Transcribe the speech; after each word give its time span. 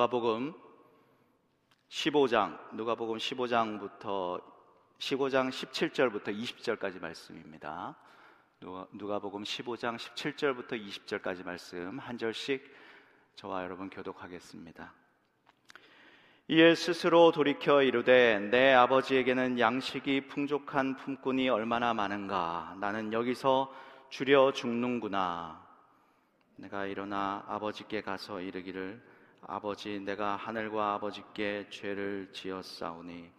누가복음 0.00 0.54
15장, 1.90 2.74
누가복음 2.74 3.18
15장부터 3.18 4.42
15장 4.98 5.50
17절부터 5.50 6.28
20절까지 6.28 7.02
말씀입니다. 7.02 7.94
누가복음 8.92 9.42
15장 9.42 9.98
17절부터 9.98 10.82
20절까지 10.82 11.44
말씀 11.44 11.98
한 11.98 12.16
절씩 12.16 12.64
저와 13.34 13.62
여러분 13.62 13.90
교독하겠습니다. 13.90 14.94
이에 16.48 16.74
스스로 16.74 17.30
돌이켜 17.30 17.82
이르되 17.82 18.38
내 18.38 18.72
아버지에게는 18.72 19.58
양식이 19.58 20.28
풍족한 20.28 20.96
품꾼이 20.96 21.50
얼마나 21.50 21.92
많은가 21.92 22.74
나는 22.80 23.12
여기서 23.12 23.70
줄여 24.08 24.52
죽는구나 24.52 25.62
내가 26.56 26.86
일어나 26.86 27.44
아버지께 27.48 28.00
가서 28.00 28.40
이르기를 28.40 29.09
아버지 29.46 30.00
내가 30.00 30.36
하늘과 30.36 30.94
아버지께 30.94 31.66
죄를 31.70 32.30
지었사오니 32.32 33.30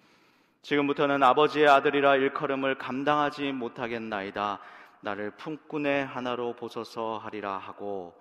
지금부터는 0.62 1.24
아버지의 1.24 1.68
아들이라 1.68 2.18
일컬음을 2.18 2.78
감당하지 2.78 3.52
못하겠나이다. 3.52 4.60
나를 5.02 5.32
품꾼의 5.32 6.06
하나로 6.06 6.54
보소서 6.54 7.18
하리라 7.18 7.58
하고 7.58 8.14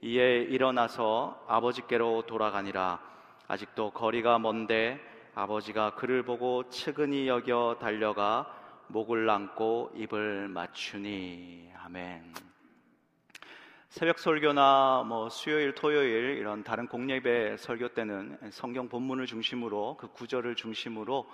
이에 0.00 0.42
일어나서 0.42 1.44
아버지께로 1.46 2.24
돌아가니라. 2.26 3.00
아직도 3.48 3.90
거리가 3.90 4.38
먼데 4.38 5.00
아버지가 5.34 5.94
그를 5.96 6.22
보고 6.22 6.68
측은히 6.70 7.28
여겨 7.28 7.76
달려가 7.78 8.50
목을 8.88 9.28
안고 9.28 9.92
입을 9.96 10.48
맞추니. 10.48 11.70
아멘. 11.84 12.45
새벽 13.96 14.18
설교나 14.18 15.04
뭐 15.08 15.30
수요일, 15.30 15.74
토요일 15.74 16.36
이런 16.36 16.62
다른 16.62 16.86
공예배 16.86 17.56
설교 17.56 17.94
때는 17.94 18.38
성경 18.50 18.90
본문을 18.90 19.24
중심으로 19.24 19.96
그 19.98 20.08
구절을 20.08 20.54
중심으로 20.54 21.26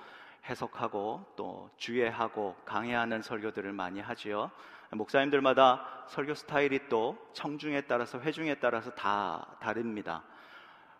해석하고 0.48 1.24
또 1.34 1.68
주의하고 1.76 2.54
강해하는 2.64 3.20
설교들을 3.20 3.72
많이 3.72 3.98
하지요. 3.98 4.52
목사님들마다 4.92 6.04
설교 6.06 6.34
스타일이 6.34 6.78
또 6.88 7.18
청중에 7.32 7.80
따라서 7.80 8.20
회중에 8.20 8.54
따라서 8.60 8.92
다 8.92 9.56
다릅니다. 9.60 10.22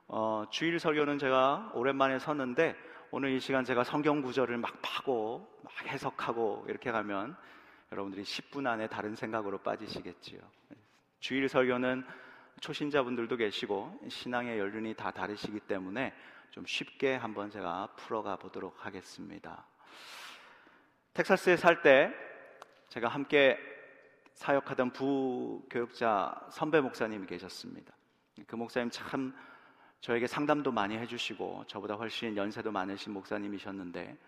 어, 0.09 0.45
주일 0.51 0.81
설교는 0.81 1.19
제가 1.19 1.71
오랜만에 1.75 2.19
섰는데 2.19 2.75
오늘 3.13 3.31
이 3.31 3.39
시간 3.39 3.65
제가 3.65 3.85
성경 3.85 4.21
구절을 4.21 4.57
막 4.57 4.73
파고 4.83 5.49
막 5.63 5.73
해석하고 5.87 6.67
이렇게 6.69 6.91
가면 6.91 7.37
여러분들이 7.93 8.25
10분 8.25 8.67
안에 8.67 8.89
다른 8.89 9.15
생각으로 9.15 9.59
빠지시겠지요. 9.59 10.41
주일 11.23 11.49
설교는 11.49 12.05
초신자분들도 12.61 13.37
계시고 13.37 14.01
신앙의 14.09 14.59
연륜이 14.59 14.93
다 14.93 15.13
다르시기 15.13 15.61
때문에 15.61 16.13
좀 16.51 16.67
쉽게 16.67 17.15
한번 17.15 17.49
제가 17.49 17.95
풀어가 17.97 18.35
보도록 18.35 18.85
하겠습니다. 18.85 19.65
텍사스에 21.15 21.57
살 21.57 21.81
때 21.81 22.13
제가 22.89 23.07
함께 23.07 23.57
사역하던 24.35 24.93
부교육자 24.93 26.49
선배 26.51 26.81
목사님이 26.81 27.29
계셨습니다. 27.29 27.95
그 28.45 28.57
목사님 28.57 28.91
참 28.91 29.33
저에게 30.01 30.27
상담도 30.27 30.73
많이 30.73 30.99
해주시고 30.99 31.67
저보다 31.69 31.95
훨씬 31.95 32.37
연세도 32.37 32.73
많으신 32.73 33.13
목사님이셨는데 33.13 34.19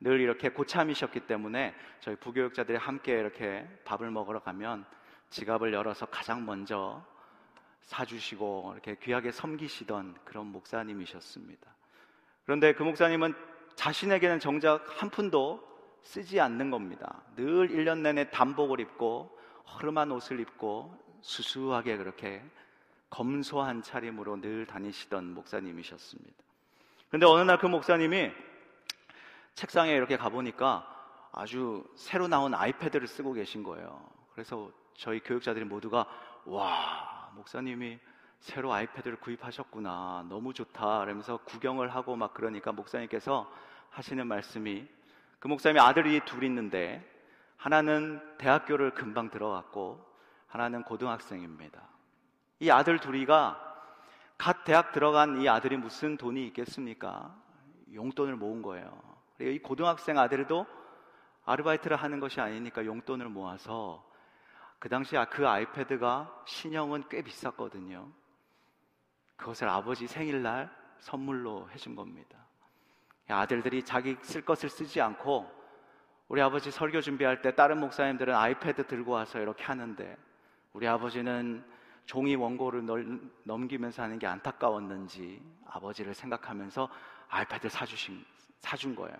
늘 0.00 0.20
이렇게 0.20 0.48
고참이셨기 0.48 1.20
때문에 1.28 1.76
저희 2.00 2.16
부교육자들이 2.16 2.76
함께 2.76 3.12
이렇게 3.12 3.68
밥을 3.84 4.10
먹으러 4.10 4.40
가면 4.40 4.84
지갑을 5.30 5.72
열어서 5.72 6.06
가장 6.06 6.44
먼저 6.44 7.04
사주시고 7.82 8.72
이렇게 8.74 8.96
귀하게 8.96 9.32
섬기시던 9.32 10.16
그런 10.24 10.46
목사님이셨습니다. 10.46 11.74
그런데 12.44 12.74
그 12.74 12.82
목사님은 12.82 13.34
자신에게는 13.76 14.40
정작 14.40 14.84
한 15.00 15.10
푼도 15.10 15.68
쓰지 16.02 16.40
않는 16.40 16.70
겁니다. 16.70 17.22
늘 17.36 17.68
1년 17.68 17.98
내내 17.98 18.30
단복을 18.30 18.80
입고 18.80 19.38
허름한 19.74 20.10
옷을 20.12 20.40
입고 20.40 20.94
수수하게 21.22 21.96
그렇게 21.96 22.42
검소한 23.08 23.82
차림으로 23.82 24.40
늘 24.40 24.66
다니시던 24.66 25.34
목사님이셨습니다. 25.34 26.36
그런데 27.08 27.26
어느 27.26 27.42
날 27.42 27.58
그 27.58 27.66
목사님이 27.66 28.30
책상에 29.54 29.92
이렇게 29.92 30.16
가보니까 30.16 30.86
아주 31.32 31.84
새로 31.96 32.28
나온 32.28 32.54
아이패드를 32.54 33.06
쓰고 33.06 33.32
계신 33.32 33.62
거예요. 33.62 34.08
그래서 34.32 34.70
저희 34.94 35.20
교육자들이 35.20 35.64
모두가 35.64 36.06
와 36.44 37.30
목사님이 37.34 37.98
새로 38.40 38.72
아이패드를 38.72 39.20
구입하셨구나 39.20 40.26
너무 40.28 40.54
좋다 40.54 41.00
그러면서 41.00 41.38
구경을 41.38 41.94
하고 41.94 42.16
막 42.16 42.34
그러니까 42.34 42.72
목사님께서 42.72 43.50
하시는 43.90 44.26
말씀이 44.26 44.86
그 45.38 45.48
목사님이 45.48 45.80
아들이 45.80 46.20
둘 46.24 46.44
있는데 46.44 47.06
하나는 47.56 48.20
대학교를 48.38 48.94
금방 48.94 49.30
들어갔고 49.30 50.04
하나는 50.46 50.82
고등학생입니다. 50.82 51.82
이 52.60 52.70
아들 52.70 52.98
둘이가 52.98 53.58
갓 54.38 54.64
대학 54.64 54.92
들어간 54.92 55.40
이 55.40 55.48
아들이 55.48 55.76
무슨 55.76 56.16
돈이 56.16 56.46
있겠습니까? 56.48 57.34
용돈을 57.92 58.36
모은 58.36 58.62
거예요. 58.62 58.98
이 59.40 59.58
고등학생 59.58 60.18
아들도 60.18 60.66
아르바이트를 61.44 61.96
하는 61.96 62.20
것이 62.20 62.40
아니니까 62.40 62.84
용돈을 62.84 63.28
모아서 63.28 64.09
그 64.80 64.88
당시 64.88 65.14
그 65.30 65.46
아이패드가 65.46 66.42
신형은 66.46 67.04
꽤 67.10 67.22
비쌌거든요. 67.22 68.08
그것을 69.36 69.68
아버지 69.68 70.06
생일날 70.06 70.74
선물로 70.98 71.68
해준 71.70 71.94
겁니다. 71.94 72.38
아들들이 73.28 73.84
자기 73.84 74.16
쓸 74.22 74.42
것을 74.42 74.70
쓰지 74.70 75.00
않고 75.00 75.48
우리 76.28 76.40
아버지 76.40 76.70
설교 76.70 77.02
준비할 77.02 77.42
때 77.42 77.54
다른 77.54 77.78
목사님들은 77.78 78.34
아이패드 78.34 78.86
들고 78.86 79.12
와서 79.12 79.38
이렇게 79.38 79.64
하는데 79.64 80.16
우리 80.72 80.88
아버지는 80.88 81.62
종이 82.06 82.34
원고를 82.34 82.84
넘기면서 83.44 84.02
하는 84.02 84.18
게 84.18 84.26
안타까웠는지 84.26 85.42
아버지를 85.66 86.14
생각하면서 86.14 86.88
아이패드 87.28 87.68
사주신, 87.68 88.24
사준 88.60 88.96
거예요. 88.96 89.16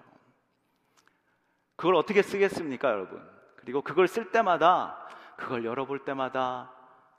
그걸 1.76 1.96
어떻게 1.96 2.22
쓰겠습니까, 2.22 2.88
여러분? 2.88 3.22
그리고 3.56 3.82
그걸 3.82 4.08
쓸 4.08 4.30
때마다 4.32 5.06
그걸 5.40 5.64
열어볼 5.64 6.04
때마다 6.04 6.70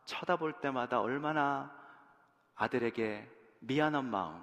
쳐다볼 0.05 0.61
때마다 0.61 1.01
얼마나 1.01 1.75
아들에게 2.55 3.27
미안한 3.59 4.05
마음, 4.05 4.41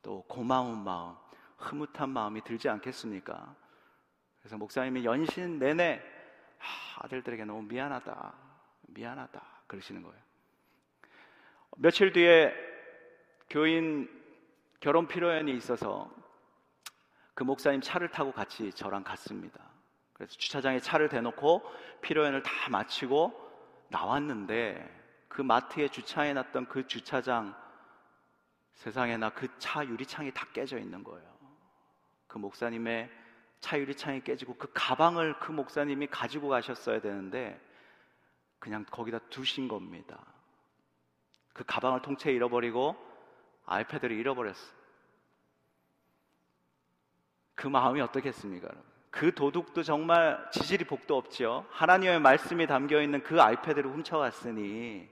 또 0.00 0.22
고마운 0.22 0.82
마음, 0.82 1.16
흐뭇한 1.58 2.08
마음이 2.08 2.42
들지 2.42 2.68
않겠습니까? 2.68 3.54
그래서 4.38 4.56
목사님이 4.56 5.04
연신 5.04 5.58
내내 5.58 6.00
아, 6.58 7.04
아들들에게 7.04 7.44
너무 7.44 7.62
미안하다, 7.62 8.32
미안하다 8.88 9.42
그러시는 9.66 10.02
거예요. 10.02 10.18
며칠 11.76 12.12
뒤에 12.12 12.54
교인 13.48 14.08
결혼 14.78 15.08
피로연이 15.08 15.52
있어서 15.56 16.10
그 17.34 17.42
목사님 17.42 17.80
차를 17.80 18.08
타고 18.08 18.32
같이 18.32 18.72
저랑 18.72 19.02
갔습니다. 19.02 19.69
그래서 20.20 20.36
주차장에 20.36 20.80
차를 20.80 21.08
대놓고 21.08 21.62
피로연을 22.02 22.42
다 22.42 22.52
마치고 22.68 23.32
나왔는데 23.88 25.24
그 25.28 25.40
마트에 25.40 25.88
주차해 25.88 26.34
놨던 26.34 26.68
그 26.68 26.86
주차장 26.86 27.56
세상에나 28.74 29.30
그 29.30 29.48
차 29.58 29.82
유리창이 29.82 30.34
다 30.34 30.46
깨져 30.52 30.76
있는 30.76 31.02
거예요. 31.04 31.26
그 32.26 32.36
목사님의 32.36 33.10
차 33.60 33.78
유리창이 33.78 34.20
깨지고 34.22 34.56
그 34.56 34.70
가방을 34.74 35.38
그 35.38 35.52
목사님이 35.52 36.08
가지고 36.08 36.50
가셨어야 36.50 37.00
되는데 37.00 37.58
그냥 38.58 38.84
거기다 38.90 39.20
두신 39.30 39.68
겁니다. 39.68 40.22
그 41.54 41.64
가방을 41.64 42.02
통째로 42.02 42.34
잃어버리고 42.34 42.94
아이패드를 43.64 44.14
잃어버렸어요. 44.18 44.70
그 47.54 47.68
마음이 47.68 48.02
어떻겠습니까? 48.02 48.68
그 49.10 49.34
도둑도 49.34 49.82
정말 49.82 50.48
지질이 50.52 50.84
복도 50.84 51.16
없지요. 51.16 51.66
하나님의 51.70 52.20
말씀이 52.20 52.66
담겨 52.66 53.02
있는 53.02 53.22
그 53.22 53.40
아이패드를 53.42 53.90
훔쳐갔으니 53.90 55.08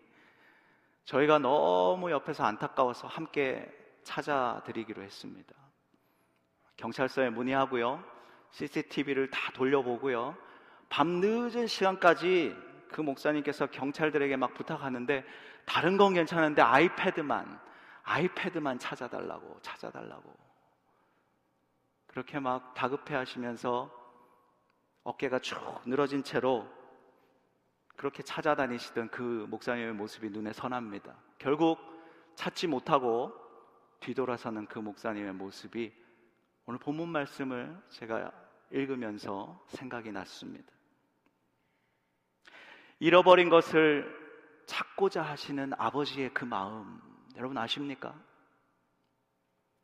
저희가 1.05 1.39
너무 1.39 2.11
옆에서 2.11 2.45
안타까워서 2.45 3.09
함께 3.09 3.67
찾아드리기로 4.05 5.03
했습니다. 5.03 5.55
경찰서에 6.77 7.31
문의하고요. 7.31 8.03
CCTV를 8.50 9.31
다 9.31 9.53
돌려보고요. 9.53 10.37
밤 10.89 11.21
늦은 11.21 11.67
시간까지 11.67 12.56
그 12.91 13.00
목사님께서 13.00 13.67
경찰들에게 13.67 14.37
막 14.37 14.55
부탁하는데 14.55 15.25
다른 15.67 15.97
건 15.99 16.15
괜찮은데 16.15 16.62
아이패드만 16.62 17.61
아이패드만 18.05 18.79
찾아달라고 18.79 19.59
찾아달라고 19.61 20.48
그렇게 22.19 22.41
막 22.41 22.75
다급해 22.75 23.15
하시면서 23.15 23.88
어깨가 25.05 25.38
쭉 25.38 25.56
늘어진 25.87 26.25
채로 26.25 26.69
그렇게 27.94 28.25
찾아다니시던 28.25 29.11
그 29.11 29.47
목사님의 29.49 29.93
모습이 29.93 30.31
눈에 30.31 30.53
선합니다. 30.53 31.17
결국 31.38 31.79
찾지 32.35 32.67
못하고 32.67 33.32
뒤돌아서는 34.00 34.67
그 34.67 34.81
목사님의 34.81 35.32
모습이 35.35 35.94
오늘 36.67 36.81
본문 36.81 37.09
말씀을 37.09 37.81
제가 37.91 38.32
읽으면서 38.73 39.64
생각이 39.69 40.11
났습니다. 40.11 40.73
잃어버린 42.99 43.49
것을 43.49 44.12
찾고자 44.67 45.23
하시는 45.23 45.73
아버지의 45.79 46.35
그 46.35 46.44
마음, 46.44 47.00
여러분 47.37 47.56
아십니까? 47.59 48.21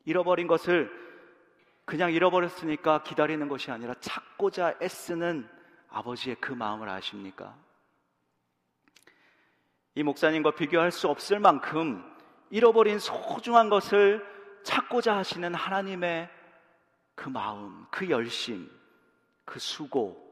잃어버린 0.04 0.48
것을 0.48 1.13
그냥 1.84 2.12
잃어버렸으니까 2.12 3.02
기다리는 3.02 3.46
것이 3.48 3.70
아니라 3.70 3.94
찾고자 4.00 4.78
애쓰는 4.80 5.48
아버지의 5.88 6.36
그 6.36 6.52
마음을 6.52 6.88
아십니까? 6.88 7.56
이 9.94 10.02
목사님과 10.02 10.54
비교할 10.54 10.90
수 10.90 11.08
없을 11.08 11.38
만큼 11.38 12.04
잃어버린 12.50 12.98
소중한 12.98 13.68
것을 13.68 14.24
찾고자 14.64 15.16
하시는 15.16 15.54
하나님의 15.54 16.28
그 17.14 17.28
마음, 17.28 17.86
그 17.90 18.08
열심, 18.08 18.68
그 19.44 19.58
수고. 19.58 20.22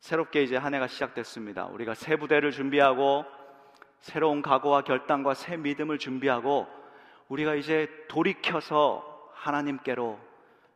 새롭게 0.00 0.42
이제 0.42 0.56
한 0.56 0.72
해가 0.74 0.86
시작됐습니다. 0.86 1.66
우리가 1.66 1.94
새 1.94 2.16
부대를 2.16 2.52
준비하고 2.52 3.24
새로운 3.98 4.40
각오와 4.40 4.82
결단과 4.82 5.34
새 5.34 5.58
믿음을 5.58 5.98
준비하고 5.98 6.79
우리가 7.30 7.54
이제 7.54 7.88
돌이켜서 8.08 9.30
하나님께로 9.34 10.18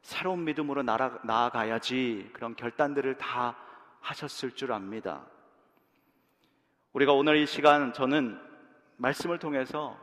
새로운 0.02 0.44
믿음으로 0.44 0.82
나아가야지 0.82 2.30
그런 2.32 2.54
결단들을 2.54 3.18
다 3.18 3.56
하셨을 4.00 4.52
줄 4.52 4.72
압니다. 4.72 5.26
우리가 6.92 7.12
오늘 7.12 7.36
이 7.38 7.46
시간 7.46 7.92
저는 7.92 8.40
말씀을 8.98 9.38
통해서 9.40 9.98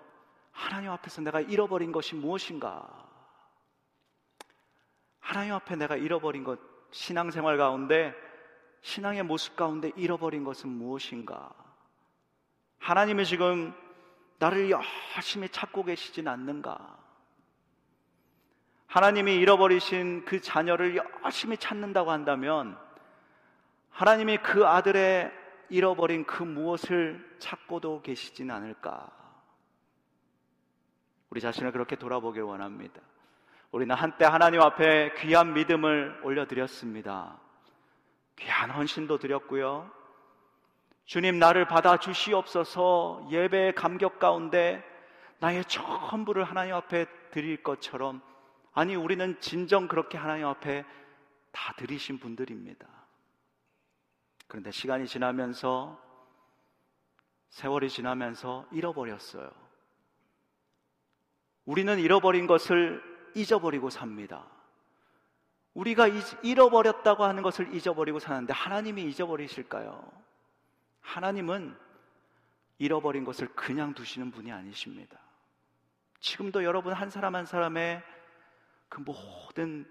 하나님 0.51 0.91
앞에서 0.91 1.21
내가 1.21 1.39
잃어버린 1.39 1.93
것이 1.93 2.15
무엇인가? 2.15 2.85
하나님 5.21 5.53
앞에 5.53 5.77
내가 5.77 5.95
잃어버린 5.95 6.43
것, 6.43 6.59
신앙생활 6.91 7.57
가운데, 7.57 8.13
신앙의 8.81 9.23
모습 9.23 9.55
가운데 9.55 9.91
잃어버린 9.95 10.43
것은 10.43 10.69
무엇인가? 10.69 11.53
하나님이 12.79 13.25
지금 13.25 13.73
나를 14.41 14.71
열심히 14.71 15.47
찾고 15.49 15.83
계시진 15.83 16.27
않는가? 16.27 16.97
하나님이 18.87 19.35
잃어버리신 19.35 20.25
그 20.25 20.41
자녀를 20.41 20.99
열심히 21.23 21.57
찾는다고 21.57 22.09
한다면 22.09 22.75
하나님이 23.91 24.39
그 24.39 24.65
아들의 24.65 25.31
잃어버린 25.69 26.25
그 26.25 26.41
무엇을 26.41 27.37
찾고도 27.37 28.01
계시진 28.01 28.49
않을까? 28.49 29.11
우리 31.29 31.39
자신을 31.39 31.71
그렇게 31.71 31.95
돌아보길 31.95 32.41
원합니다. 32.41 32.99
우리는 33.69 33.93
한때 33.93 34.25
하나님 34.25 34.59
앞에 34.61 35.13
귀한 35.19 35.53
믿음을 35.53 36.19
올려드렸습니다. 36.23 37.39
귀한 38.37 38.71
헌신도 38.71 39.19
드렸고요. 39.19 40.00
주님 41.11 41.39
나를 41.39 41.67
받아 41.67 41.97
주시옵소서 41.97 43.27
예배의 43.29 43.75
감격 43.75 44.17
가운데 44.17 44.81
나의 45.39 45.65
전부를 45.65 46.45
하나님 46.45 46.73
앞에 46.73 47.05
드릴 47.31 47.61
것처럼 47.61 48.21
아니 48.71 48.95
우리는 48.95 49.37
진정 49.41 49.89
그렇게 49.89 50.17
하나님 50.17 50.45
앞에 50.45 50.85
다 51.51 51.73
드리신 51.75 52.19
분들입니다. 52.19 52.87
그런데 54.47 54.71
시간이 54.71 55.05
지나면서 55.05 56.01
세월이 57.49 57.89
지나면서 57.89 58.65
잃어버렸어요. 58.71 59.51
우리는 61.65 61.99
잃어버린 61.99 62.47
것을 62.47 63.03
잊어버리고 63.35 63.89
삽니다. 63.89 64.47
우리가 65.73 66.07
잃어버렸다고 66.41 67.25
하는 67.25 67.43
것을 67.43 67.75
잊어버리고 67.75 68.19
사는데 68.19 68.53
하나님이 68.53 69.03
잊어버리실까요? 69.03 70.30
하나님은 71.01 71.75
잃어버린 72.77 73.23
것을 73.23 73.47
그냥 73.49 73.93
두시는 73.93 74.31
분이 74.31 74.51
아니십니다. 74.51 75.19
지금도 76.19 76.63
여러분 76.63 76.93
한 76.93 77.09
사람 77.09 77.35
한 77.35 77.45
사람의 77.45 78.01
그 78.89 79.01
모든 79.01 79.85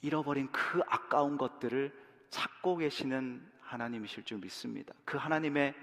잃어버린 0.00 0.50
그 0.50 0.80
아까운 0.86 1.36
것들을 1.36 1.92
찾고 2.30 2.78
계시는 2.78 3.48
하나님이실 3.60 4.24
줄 4.24 4.38
믿습니다. 4.38 4.94
그 5.04 5.18
하나님의 5.18 5.74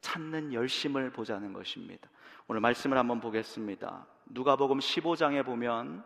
찾는 0.00 0.52
열심을 0.52 1.10
보자는 1.10 1.52
것입니다. 1.52 2.08
오늘 2.46 2.60
말씀을 2.60 2.96
한번 2.96 3.20
보겠습니다. 3.20 4.06
누가복음 4.26 4.78
15장에 4.78 5.44
보면 5.44 6.04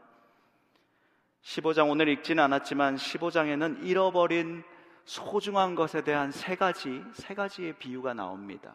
15장 1.42 1.90
오늘 1.90 2.08
읽지는 2.08 2.42
않았지만 2.44 2.96
15장에는 2.96 3.84
잃어버린 3.84 4.62
소중한 5.04 5.74
것에 5.74 6.02
대한 6.02 6.30
세 6.30 6.56
가지, 6.56 7.02
세 7.14 7.34
가지의 7.34 7.74
비유가 7.74 8.14
나옵니다. 8.14 8.74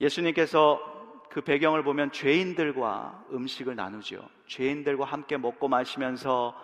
예수님께서 0.00 0.96
그 1.30 1.42
배경을 1.42 1.82
보면 1.82 2.10
죄인들과 2.12 3.26
음식을 3.32 3.76
나누죠. 3.76 4.28
죄인들과 4.46 5.04
함께 5.04 5.36
먹고 5.36 5.68
마시면서 5.68 6.54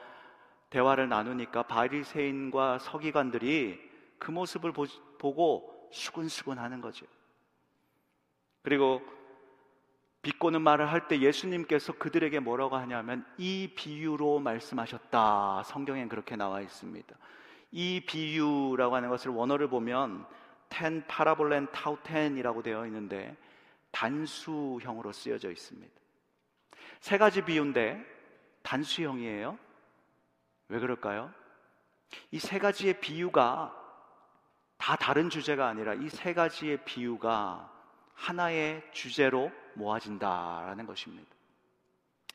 대화를 0.70 1.08
나누니까 1.08 1.64
바리새인과 1.64 2.78
서기관들이 2.78 3.78
그 4.18 4.30
모습을 4.30 4.72
보, 4.72 4.86
보고 5.18 5.88
수근수근 5.92 6.58
하는 6.58 6.80
거죠. 6.80 7.06
그리고 8.62 9.02
비꼬는 10.22 10.62
말을 10.62 10.90
할 10.90 11.06
때 11.06 11.20
예수님께서 11.20 11.92
그들에게 11.92 12.40
뭐라고 12.40 12.76
하냐면 12.76 13.26
이 13.36 13.70
비유로 13.76 14.38
말씀하셨다. 14.40 15.64
성경엔 15.64 16.08
그렇게 16.08 16.34
나와 16.34 16.62
있습니다. 16.62 17.14
이 17.76 18.00
비유라고 18.06 18.94
하는 18.94 19.08
것을 19.08 19.32
원어를 19.32 19.66
보면 19.68 20.24
텐 20.68 21.04
파라볼렌 21.08 21.66
타우텐이라고 21.72 22.62
되어 22.62 22.86
있는데 22.86 23.36
단수형으로 23.90 25.10
쓰여져 25.10 25.50
있습니다. 25.50 25.92
세 27.00 27.18
가지 27.18 27.42
비유인데 27.42 28.00
단수형이에요. 28.62 29.58
왜 30.68 30.78
그럴까요? 30.78 31.32
이 32.30 32.38
세 32.38 32.60
가지의 32.60 33.00
비유가 33.00 33.74
다 34.78 34.94
다른 34.94 35.28
주제가 35.28 35.66
아니라 35.66 35.94
이 35.94 36.08
세 36.08 36.32
가지의 36.32 36.84
비유가 36.84 37.72
하나의 38.14 38.88
주제로 38.92 39.50
모아진다라는 39.74 40.86
것입니다. 40.86 41.28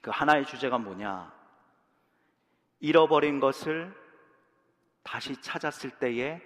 그 0.02 0.12
하나의 0.12 0.46
주제가 0.46 0.78
뭐냐? 0.78 1.32
잃어버린 2.82 3.40
것을 3.40 3.96
다시 5.04 5.36
찾았을 5.42 5.92
때의 5.92 6.42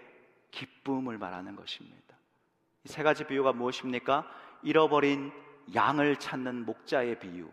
기쁨을 0.51 1.17
말하는 1.17 1.55
것입니다. 1.55 2.17
이 2.85 2.89
세 2.89 3.01
가지 3.03 3.25
비유가 3.25 3.53
무엇입니까? 3.53 4.29
잃어버린 4.61 5.31
양을 5.73 6.17
찾는 6.17 6.65
목자의 6.65 7.19
비유, 7.19 7.49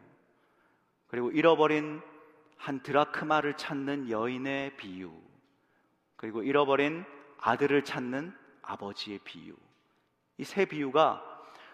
그리고 1.07 1.31
잃어버린 1.31 2.01
한 2.57 2.83
드라크마를 2.83 3.57
찾는 3.57 4.11
여인의 4.11 4.77
비유, 4.77 5.13
그리고 6.17 6.43
잃어버린 6.43 7.05
아들을 7.39 7.85
찾는 7.85 8.37
아버지의 8.63 9.21
비유. 9.25 9.55
이 10.39 10.45
세 10.45 10.65
비유가 10.65 11.23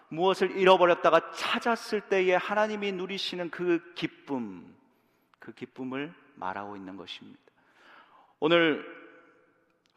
무엇을 0.09 0.51
잃어버렸다가 0.51 1.31
찾았을 1.31 2.01
때에 2.09 2.35
하나님이 2.35 2.91
누리시는 2.93 3.49
그 3.49 3.93
기쁨, 3.95 4.75
그 5.39 5.51
기쁨을 5.53 6.13
말하고 6.35 6.75
있는 6.77 6.95
것입니다. 6.95 7.39
오늘 8.39 8.85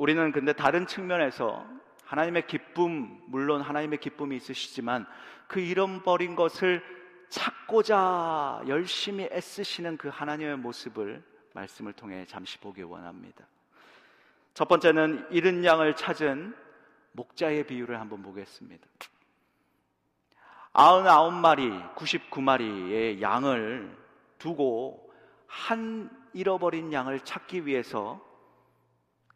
우리는 0.00 0.32
근데 0.32 0.54
다른 0.54 0.86
측면에서 0.86 1.62
하나님의 2.06 2.46
기쁨, 2.46 3.20
물론 3.26 3.60
하나님의 3.60 3.98
기쁨이 4.00 4.34
있으시지만 4.34 5.06
그 5.46 5.60
잃어버린 5.60 6.36
것을 6.36 6.82
찾고자 7.28 8.62
열심히 8.66 9.28
애쓰시는 9.30 9.98
그 9.98 10.08
하나님의 10.08 10.56
모습을 10.56 11.22
말씀을 11.52 11.92
통해 11.92 12.24
잠시 12.26 12.56
보기 12.56 12.82
원합니다. 12.82 13.44
첫 14.54 14.68
번째는 14.68 15.26
잃은 15.32 15.66
양을 15.66 15.94
찾은 15.96 16.56
목자의 17.12 17.66
비유를 17.66 18.00
한번 18.00 18.22
보겠습니다. 18.22 18.86
99마리, 20.72 21.94
99마리의 21.94 23.20
양을 23.20 23.94
두고 24.38 25.12
한 25.46 26.08
잃어버린 26.32 26.90
양을 26.90 27.20
찾기 27.20 27.66
위해서 27.66 28.29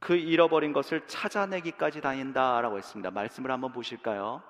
그 0.05 0.15
잃어버린 0.15 0.75
것을 0.75 1.01
찾아내기까지 1.07 2.03
다닌다라고 2.03 2.77
했습니다. 2.77 3.11
말씀을 3.11 3.51
한번 3.51 3.73
보실까요? 3.73 4.43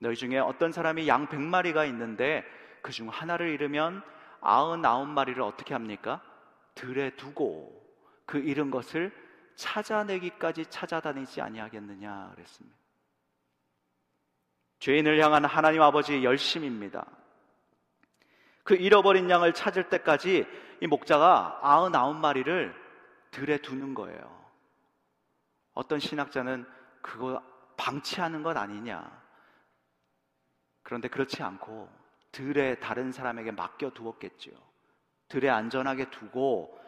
너희 0.00 0.16
중에 0.16 0.38
어떤 0.38 0.72
사람이 0.72 1.06
양 1.06 1.28
100마리가 1.28 1.86
있는데 1.90 2.44
그 2.82 2.90
중 2.90 3.08
하나를 3.08 3.50
잃으면 3.50 4.02
99마리를 4.40 5.38
어떻게 5.38 5.74
합니까? 5.74 6.20
들에 6.74 7.10
두고 7.10 7.72
그 8.26 8.38
잃은 8.38 8.72
것을 8.72 9.12
찾아내기까지 9.54 10.66
찾아다니지 10.66 11.40
아니하겠느냐 11.40 12.32
그랬습니다. 12.34 12.76
죄인을 14.80 15.22
향한 15.22 15.44
하나님 15.44 15.82
아버지의 15.82 16.24
열심입니다. 16.24 17.06
그 18.64 18.74
잃어버린 18.74 19.30
양을 19.30 19.54
찾을 19.54 19.88
때까지 19.88 20.44
이 20.80 20.86
목자가 20.88 21.60
99마리를 21.62 22.74
들에 23.30 23.58
두는 23.58 23.94
거예요. 23.94 24.43
어떤 25.74 25.98
신학자는 25.98 26.66
그거 27.02 27.42
방치하는 27.76 28.42
것 28.42 28.56
아니냐. 28.56 29.22
그런데 30.82 31.08
그렇지 31.08 31.42
않고 31.42 31.88
들에 32.32 32.78
다른 32.78 33.12
사람에게 33.12 33.50
맡겨 33.52 33.90
두었겠죠. 33.90 34.50
들에 35.28 35.48
안전하게 35.50 36.10
두고 36.10 36.78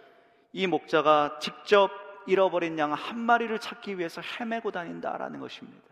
이 0.53 0.67
목자가 0.67 1.39
직접 1.41 1.91
잃어버린 2.27 2.79
양 2.79 2.93
한 2.93 3.19
마리를 3.19 3.57
찾기 3.59 3.99
위해서 3.99 4.21
헤매고 4.21 4.71
다닌다라는 4.73 5.41
것입니다. 5.41 5.87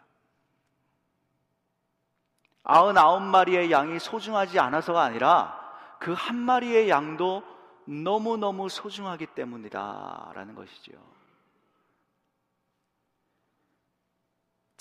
아흔아홉 2.65 3.23
마리의 3.23 3.71
양이 3.71 3.99
소중하지 3.99 4.59
않아서가 4.59 5.03
아니라 5.03 5.63
그 6.01 6.13
한 6.13 6.37
마리의 6.37 6.89
양도 6.89 7.43
너무너무 7.87 8.69
소중하기 8.69 9.27
때문이다라는 9.27 10.55
것이죠. 10.55 10.93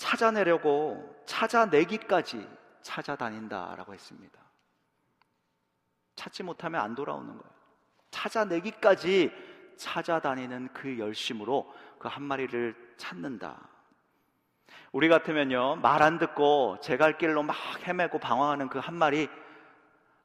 찾아내려고 0.04 1.16
찾아내기까지 1.24 2.46
찾아다닌다라고 2.82 3.94
했습니다. 3.94 4.38
찾지 6.14 6.42
못하면 6.42 6.82
안 6.82 6.94
돌아오는 6.94 7.26
거예요. 7.26 7.54
찾아내기까지 8.10 9.32
찾아다니는 9.78 10.68
그 10.74 10.98
열심으로 10.98 11.72
그 11.98 12.08
한 12.08 12.22
마리를 12.22 12.76
찾는다. 12.98 13.56
우리 14.92 15.08
같으면요, 15.08 15.76
말 15.76 16.02
안 16.02 16.18
듣고 16.18 16.76
제 16.82 16.98
갈 16.98 17.16
길로 17.16 17.42
막 17.42 17.56
헤매고 17.88 18.18
방황하는 18.18 18.68
그 18.68 18.78
한 18.78 18.94
마리, 18.94 19.28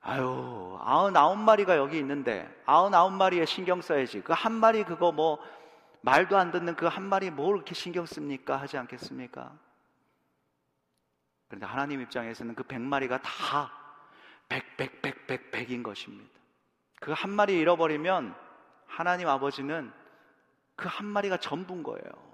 아유, 0.02 0.78
아흔아홉 0.82 1.40
마리가 1.40 1.78
여기 1.78 1.98
있는데, 2.00 2.48
아흔아홉 2.66 3.14
마리에 3.14 3.46
신경 3.46 3.82
써야지. 3.82 4.22
그 4.22 4.34
한 4.34 4.52
마리 4.52 4.84
그거 4.84 5.14
뭐, 5.14 5.40
말도 6.02 6.38
안 6.38 6.52
듣는 6.52 6.76
그 6.76 6.86
한 6.86 7.04
마리 7.04 7.32
뭘 7.32 7.56
이렇게 7.56 7.74
신경 7.74 8.06
씁니까? 8.06 8.58
하지 8.58 8.78
않겠습니까? 8.78 9.54
그런데 11.50 11.66
하나님 11.66 12.00
입장에서는 12.02 12.56
그백 12.56 12.80
마리가 12.80 13.22
다 13.22 13.74
백, 14.48 14.78
백, 14.78 15.02
백, 15.02 15.28
백, 15.28 15.52
백인 15.52 15.84
것입니다. 15.84 16.32
그 17.02 17.12
한 17.14 17.30
마리 17.32 17.58
잃어버리면 17.58 18.36
하나님 18.86 19.28
아버지는 19.28 19.92
그 20.76 20.88
한 20.88 21.06
마리가 21.08 21.38
전부인 21.38 21.84
거예요. 21.84 22.30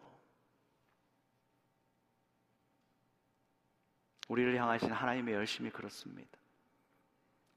우리를 4.28 4.56
향하신 4.60 4.92
하나님의 4.92 5.34
열심이 5.36 5.70
그렇습니다. 5.70 6.38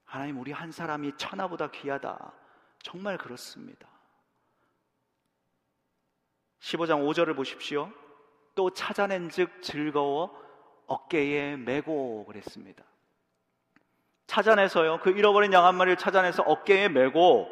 하나님, 0.05 0.39
우리 0.39 0.51
한 0.51 0.71
사람이 0.71 1.17
천하보다 1.17 1.71
귀하다. 1.71 2.31
정말 2.81 3.17
그렇습니다. 3.17 3.87
15장 6.59 7.03
5절을 7.07 7.35
보십시오. 7.35 7.91
또 8.55 8.71
찾아낸 8.73 9.29
즉 9.29 9.61
즐거워 9.61 10.48
어깨에 10.89 11.55
메고 11.55 12.25
그랬습니다. 12.25 12.83
찾아내서요. 14.27 14.99
그 14.99 15.11
잃어버린 15.11 15.53
양 15.53 15.65
한 15.65 15.75
마리를 15.75 15.97
찾아내서 15.97 16.43
어깨에 16.43 16.89
메고 16.89 17.47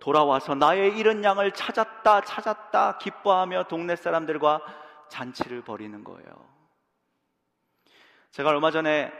돌아와서 0.00 0.54
나의 0.54 0.96
잃은 0.98 1.22
양을 1.22 1.52
찾았다, 1.52 2.22
찾았다 2.22 2.98
기뻐하며 2.98 3.64
동네 3.64 3.96
사람들과 3.96 4.60
잔치를 5.08 5.62
벌이는 5.62 6.04
거예요. 6.04 6.56
제가 8.30 8.50
얼마 8.50 8.70
전에 8.70 9.12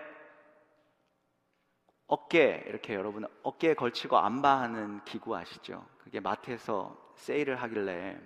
어깨 2.07 2.65
이렇게 2.67 2.95
여러분 2.95 3.27
어깨에 3.43 3.75
걸치고 3.75 4.19
안마하는 4.19 5.05
기구 5.05 5.37
아시죠? 5.37 5.85
그게 5.99 6.21
마트에서 6.21 6.97
세일을 7.17 7.63
하길래 7.63 8.17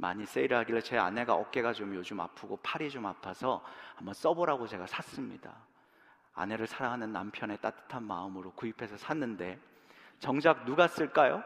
많이 0.00 0.24
세일을 0.24 0.56
하길래 0.58 0.80
제 0.80 0.96
아내가 0.98 1.34
어깨가 1.34 1.72
좀 1.74 1.94
요즘 1.94 2.20
아프고 2.20 2.58
팔이 2.62 2.90
좀 2.90 3.04
아파서 3.06 3.62
한번 3.96 4.14
써보라고 4.14 4.66
제가 4.66 4.86
샀습니다. 4.86 5.54
아내를 6.34 6.66
사랑하는 6.66 7.12
남편의 7.12 7.58
따뜻한 7.60 8.04
마음으로 8.04 8.52
구입해서 8.52 8.96
샀는데 8.96 9.60
정작 10.18 10.64
누가 10.64 10.86
쓸까요? 10.88 11.42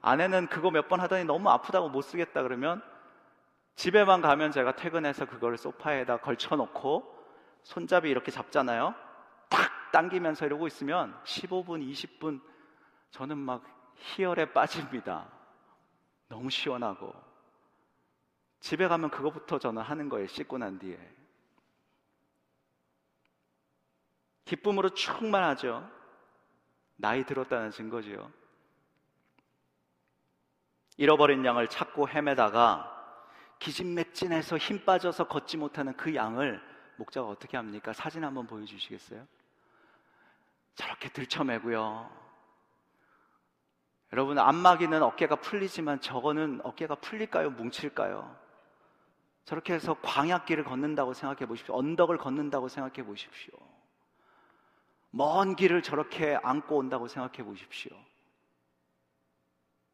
아내는 0.00 0.46
그거 0.48 0.70
몇 0.70 0.88
번 0.88 1.00
하더니 1.00 1.24
너무 1.24 1.48
아프다고 1.50 1.88
못 1.88 2.02
쓰겠다 2.02 2.42
그러면 2.42 2.82
집에만 3.74 4.20
가면 4.20 4.52
제가 4.52 4.76
퇴근해서 4.76 5.24
그걸 5.26 5.56
소파에다 5.56 6.18
걸쳐놓고 6.18 7.18
손잡이 7.62 8.08
이렇게 8.10 8.30
잡잖아요. 8.30 8.94
탁 9.48 9.90
당기면서 9.92 10.46
이러고 10.46 10.66
있으면 10.68 11.16
15분, 11.24 11.88
20분 11.90 12.40
저는 13.10 13.38
막 13.38 13.62
희열에 13.96 14.52
빠집니다. 14.52 15.26
너무 16.28 16.50
시원하고. 16.50 17.31
집에 18.62 18.86
가면 18.86 19.10
그거부터 19.10 19.58
저는 19.58 19.82
하는 19.82 20.08
거예요. 20.08 20.28
씻고 20.28 20.56
난 20.56 20.78
뒤에. 20.78 20.96
기쁨으로 24.44 24.90
충만하죠. 24.90 25.90
나이 26.94 27.24
들었다는 27.24 27.72
증거지요. 27.72 28.32
잃어버린 30.96 31.44
양을 31.44 31.68
찾고 31.68 32.08
헤매다가 32.08 32.88
기진맥진해서 33.58 34.58
힘 34.58 34.84
빠져서 34.84 35.26
걷지 35.26 35.56
못하는 35.56 35.96
그 35.96 36.14
양을 36.14 36.62
목자가 36.96 37.28
어떻게 37.28 37.56
합니까? 37.56 37.92
사진 37.92 38.22
한번 38.22 38.46
보여주시겠어요? 38.46 39.26
저렇게 40.76 41.08
들쳐매고요. 41.08 42.22
여러분 44.12 44.38
안마기는 44.38 45.02
어깨가 45.02 45.36
풀리지만 45.36 46.00
저거는 46.00 46.60
어깨가 46.62 46.96
풀릴까요? 46.96 47.50
뭉칠까요? 47.50 48.41
저렇게 49.44 49.74
해서 49.74 49.94
광약길을 50.02 50.64
걷는다고 50.64 51.14
생각해 51.14 51.46
보십시오. 51.46 51.76
언덕을 51.76 52.18
걷는다고 52.18 52.68
생각해 52.68 53.04
보십시오. 53.06 53.54
먼 55.10 55.56
길을 55.56 55.82
저렇게 55.82 56.38
안고 56.42 56.76
온다고 56.76 57.08
생각해 57.08 57.44
보십시오. 57.44 57.96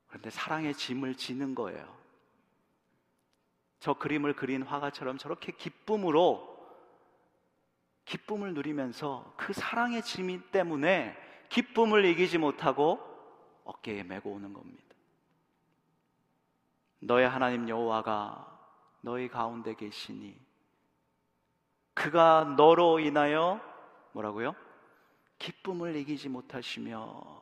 그런데 0.07 0.31
사랑의 0.31 0.75
짐을 0.75 1.15
지는 1.17 1.55
거예요. 1.55 1.97
저 3.81 3.95
그림을 3.95 4.35
그린 4.35 4.63
화가처럼 4.63 5.19
저렇게 5.19 5.53
기쁨으로 5.53 6.57
기쁨을 8.05 8.55
누리면서 8.55 9.35
그 9.37 9.53
사랑의 9.53 10.03
짐 10.03 10.43
때문에 10.51 11.17
기쁨을 11.51 12.05
이기지 12.07 12.39
못하고 12.39 13.01
어깨에 13.65 14.03
메고 14.03 14.33
오는 14.33 14.53
겁니다. 14.53 14.83
너의 17.01 17.29
하나님 17.29 17.69
여호와가 17.69 18.58
너희 19.01 19.29
가운데 19.29 19.75
계시니 19.75 20.39
그가 21.95 22.45
너로 22.57 23.01
인하여 23.01 23.61
뭐라고요? 24.13 24.55
기쁨을 25.39 25.97
이기지 25.97 26.29
못하시며 26.29 27.39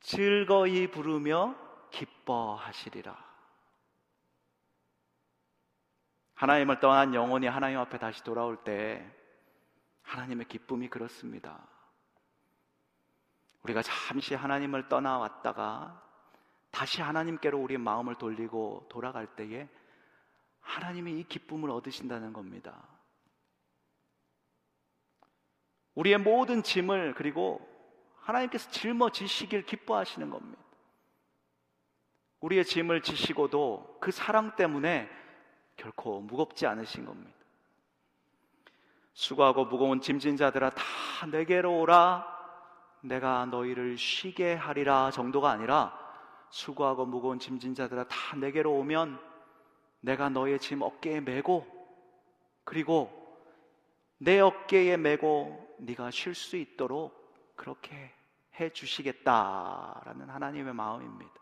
즐거이 0.00 0.90
부르며 0.90 1.56
기뻐하시리라. 1.90 3.26
하나님을 6.34 6.80
떠난 6.80 7.14
영혼이 7.14 7.46
하나님 7.46 7.78
앞에 7.78 7.98
다시 7.98 8.22
돌아올 8.22 8.62
때 8.62 9.10
하나님의 10.02 10.46
기쁨이 10.46 10.88
그렇습니다. 10.88 11.66
우리가 13.62 13.82
잠시 13.82 14.34
하나님을 14.34 14.88
떠나왔다가 14.88 16.02
다시 16.70 17.02
하나님께로 17.02 17.58
우리 17.58 17.78
마음을 17.78 18.16
돌리고 18.16 18.86
돌아갈 18.88 19.26
때에 19.34 19.68
하나님이 20.66 21.20
이 21.20 21.24
기쁨을 21.24 21.70
얻으신다는 21.70 22.32
겁니다. 22.32 22.82
우리의 25.94 26.18
모든 26.18 26.62
짐을 26.62 27.14
그리고 27.14 27.66
하나님께서 28.20 28.70
짊어지시길 28.70 29.64
기뻐하시는 29.64 30.28
겁니다. 30.28 30.62
우리의 32.40 32.64
짐을 32.64 33.00
지시고도 33.00 33.98
그 34.00 34.10
사랑 34.10 34.56
때문에 34.56 35.08
결코 35.76 36.20
무겁지 36.20 36.66
않으신 36.66 37.06
겁니다. 37.06 37.32
수고하고 39.14 39.64
무거운 39.64 40.00
짐진 40.00 40.36
자들아 40.36 40.70
다 40.70 40.82
내게로 41.30 41.78
오라 41.78 42.36
내가 43.00 43.46
너희를 43.46 43.96
쉬게 43.96 44.54
하리라 44.54 45.10
정도가 45.10 45.50
아니라 45.50 45.96
수고하고 46.50 47.06
무거운 47.06 47.38
짐진 47.38 47.74
자들아 47.74 48.08
다 48.08 48.36
내게로 48.36 48.74
오면 48.74 49.35
내가 50.06 50.28
너의 50.28 50.60
짐 50.60 50.82
어깨에 50.82 51.20
메고 51.20 51.66
그리고 52.62 53.10
내 54.18 54.38
어깨에 54.38 54.96
메고 54.96 55.76
네가 55.78 56.12
쉴 56.12 56.32
수 56.32 56.56
있도록 56.56 57.56
그렇게 57.56 58.12
해 58.60 58.70
주시겠다라는 58.70 60.30
하나님의 60.30 60.74
마음입니다. 60.74 61.34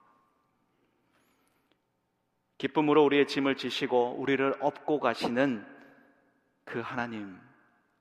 기쁨으로 2.56 3.04
우리의 3.04 3.26
짐을 3.26 3.56
지시고 3.56 4.16
우리를 4.18 4.56
업고 4.60 4.98
가시는 4.98 5.66
그 6.64 6.80
하나님 6.80 7.38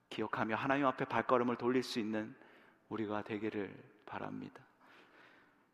기억하며 0.07 0.55
하나님 0.55 0.85
앞에 0.85 1.03
발걸음을 1.03 1.57
돌릴 1.57 1.83
수 1.83 1.99
있는 1.99 2.33
우리가 2.87 3.23
되기를 3.23 3.75
바랍니다. 4.05 4.63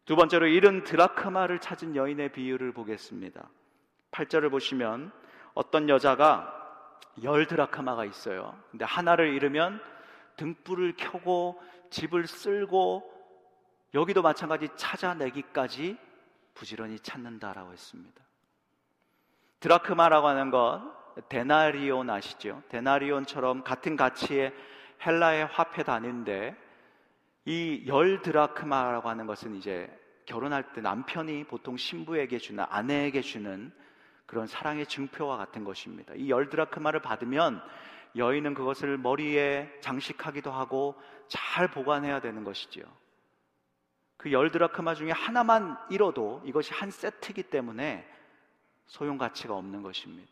두 0.05 0.15
번째로 0.15 0.48
잃은 0.48 0.84
드라크마를 0.84 1.60
찾은 1.60 1.96
여인의 1.96 2.31
비유를 2.31 2.72
보겠습니다. 2.72 3.48
8절을 4.12 4.51
보시면 4.51 5.12
어떤 5.54 5.89
여자가 5.89 6.56
열 7.24 7.48
드라크마가 7.48 8.06
있어요. 8.06 8.58
근데 8.72 8.86
하나를 8.86 9.34
잃으면 9.34 9.82
등불을 10.38 10.96
켜고 10.98 11.62
집을 11.89 12.28
쓸고 12.28 13.12
여기도 13.94 14.22
마찬가지 14.22 14.70
찾아내기까지 14.75 15.98
부지런히 16.54 17.00
찾는다라고 17.00 17.72
했습니다. 17.72 18.22
드라크마라고 19.60 20.28
하는 20.28 20.51
것 20.51 20.82
데나리온 21.28 22.10
아시죠? 22.10 22.62
데나리온처럼 22.70 23.63
같은 23.63 23.96
가치의 23.96 24.54
헬라의 25.06 25.48
화폐 25.48 25.84
단위인데 25.84 26.56
이 27.46 27.86
열 27.88 28.22
드라크마라고 28.22 29.10
하는 29.10 29.25
것은 29.25 29.56
이제 29.56 29.89
결혼할 30.25 30.72
때 30.74 30.82
남편이 30.82 31.46
보통 31.46 31.75
신부에게 31.78 32.38
주는 32.38 32.63
아내에게 32.70 33.22
주는 33.22 33.74
그런 34.29 34.45
사랑의 34.45 34.86
증표와 34.86 35.38
같은 35.38 35.63
것입니다. 35.63 36.13
이 36.15 36.29
열 36.29 36.50
드라크마를 36.50 37.01
받으면 37.01 37.59
여인은 38.15 38.53
그것을 38.53 39.00
머리에 39.00 39.71
장식하기도 39.81 40.51
하고 40.51 40.93
잘 41.27 41.67
보관해야 41.71 42.21
되는 42.21 42.43
것이지요. 42.43 42.83
그 44.17 44.31
열 44.31 44.51
드라크마 44.51 44.93
중에 44.93 45.09
하나만 45.12 45.77
잃어도 45.89 46.43
이것이 46.45 46.74
한 46.74 46.91
세트이기 46.91 47.43
때문에 47.43 48.07
소용 48.86 49.17
가치가 49.17 49.55
없는 49.55 49.81
것입니다. 49.81 50.31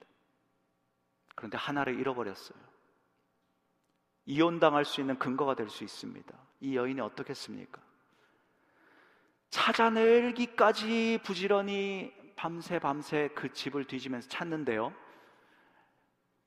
그런데 1.36 1.58
하나를 1.58 2.00
잃어버렸어요. 2.00 2.60
이혼당할 4.26 4.86
수 4.86 5.02
있는 5.02 5.18
근거가 5.18 5.56
될 5.56 5.70
수 5.70 5.84
있습니다. 5.84 6.38
이 6.60 6.76
여인이 6.76 7.02
어떻겠습니까? 7.02 7.82
찾아내기까지 9.50 11.20
부지런히 11.24 12.14
밤새 12.38 12.78
밤새 12.80 13.30
그 13.36 13.52
집을 13.52 13.86
뒤지면서 13.86 14.30
찾는데요. 14.30 14.94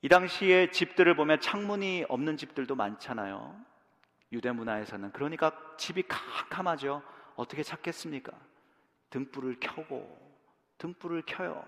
이 0.03 0.09
당시에 0.09 0.71
집들을 0.71 1.15
보면 1.17 1.41
창문이 1.41 2.07
없는 2.09 2.39
집들도 2.39 2.75
많잖아요. 2.75 3.55
유대 4.33 4.53
문화에서는. 4.53 5.13
그러니까 5.13 5.53
집이 5.77 6.05
캄캄하죠. 6.09 7.03
어떻게 7.35 7.63
찾겠습니까? 7.63 8.33
등불을 9.11 9.57
켜고, 9.61 10.17
등불을 10.79 11.25
켜요. 11.27 11.63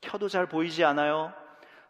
켜도 0.00 0.28
잘 0.28 0.46
보이지 0.46 0.84
않아요. 0.84 1.32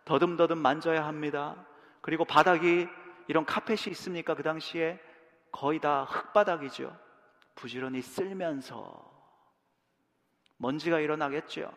더듬더듬 0.05 0.59
만져야 0.59 1.07
합니다. 1.07 1.57
그리고 2.03 2.27
바닥이 2.27 2.87
이런 3.29 3.47
카펫이 3.47 3.91
있습니까? 3.93 4.35
그 4.35 4.43
당시에 4.43 5.01
거의 5.51 5.81
다 5.81 6.05
흙바닥이죠. 6.05 6.95
부지런히 7.55 8.03
쓸면서 8.03 9.12
먼지가 10.63 11.01
일어나겠죠. 11.01 11.75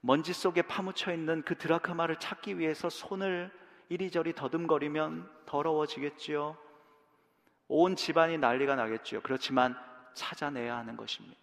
먼지 0.00 0.32
속에 0.32 0.62
파묻혀 0.62 1.12
있는 1.12 1.42
그 1.42 1.58
드라크마를 1.58 2.16
찾기 2.16 2.58
위해서 2.58 2.88
손을 2.88 3.52
이리저리 3.90 4.34
더듬거리면 4.34 5.44
더러워지겠지요. 5.44 6.56
온 7.68 7.96
집안이 7.96 8.38
난리가 8.38 8.76
나겠지요. 8.76 9.20
그렇지만 9.20 9.76
찾아내야 10.14 10.74
하는 10.78 10.96
것입니다. 10.96 11.38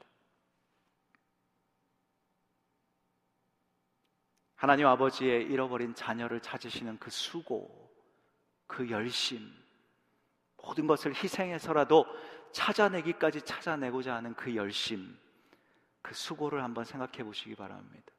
하나님 4.55 4.87
아버지의 4.87 5.43
잃어버린 5.43 5.93
자녀를 5.93 6.39
찾으시는 6.39 6.97
그 6.97 7.11
수고, 7.11 7.93
그 8.65 8.89
열심, 8.89 9.53
모든 10.63 10.87
것을 10.87 11.13
희생해서라도 11.13 12.07
찾아내기까지 12.53 13.43
찾아내고자 13.43 14.15
하는 14.15 14.33
그 14.33 14.55
열심, 14.55 15.15
그 16.01 16.13
수고를 16.13 16.63
한번 16.63 16.85
생각해 16.85 17.23
보시기 17.23 17.55
바랍니다. 17.55 18.11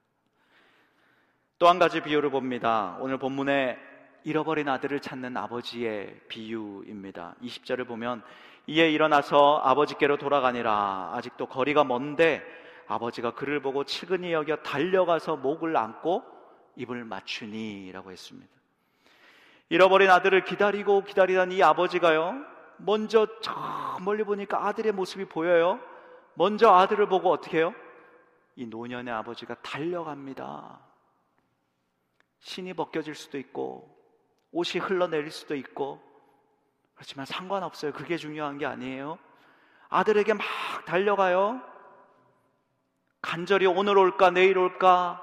또 1.59 1.69
한 1.69 1.79
가지 1.79 2.01
비유를 2.03 2.31
봅니다. 2.31 2.97
오늘 3.01 3.19
본문에 3.19 3.79
잃어버린 4.25 4.69
아들을 4.69 5.01
찾는 5.01 5.37
아버지의 5.37 6.21
비유입니다. 6.29 7.35
20절을 7.43 7.87
보면 7.87 8.23
이에 8.67 8.91
일어나서 8.91 9.63
아버지께로 9.65 10.19
돌아가니라 10.19 11.13
아직도 11.15 11.47
거리가 11.47 11.85
먼데 11.85 12.43
아버지가 12.87 13.33
그를 13.33 13.61
보고 13.61 13.85
치근히 13.85 14.33
여겨 14.33 14.57
달려가서 14.57 15.37
목을 15.37 15.77
안고 15.77 16.23
입을 16.77 17.05
맞추니라고 17.05 18.13
했습니다. 18.13 18.49
잃어버린 19.69 20.11
아들을 20.11 20.45
기다리고 20.45 21.03
기다리던 21.05 21.53
이 21.53 21.63
아버지가요, 21.63 22.35
먼저 22.79 23.27
저 23.43 23.99
멀리 24.03 24.23
보니까 24.25 24.67
아들의 24.67 24.93
모습이 24.93 25.27
보여요. 25.27 25.81
먼저 26.39 26.71
아들을 26.71 27.09
보고 27.09 27.33
어떻게 27.33 27.59
해요? 27.59 27.75
이 28.55 28.65
노년의 28.65 29.13
아버지가 29.13 29.57
달려갑니다. 29.57 30.79
신이 32.39 32.75
벗겨질 32.75 33.17
수도 33.17 33.39
있고, 33.39 33.93
옷이 34.53 34.81
흘러내릴 34.81 35.33
수도 35.33 35.57
있고, 35.57 36.01
그렇지만 36.95 37.27
상관없어요. 37.27 37.93
그게 37.93 38.17
중요한 38.17 38.57
게 38.57 38.67
아니에요. 38.67 39.19
아들에게 39.89 40.35
막 40.35 40.47
달려가요. 40.87 41.61
간절히 43.21 43.67
오늘 43.67 43.99
올까 43.99 44.31
내일 44.31 44.59
올까 44.59 45.21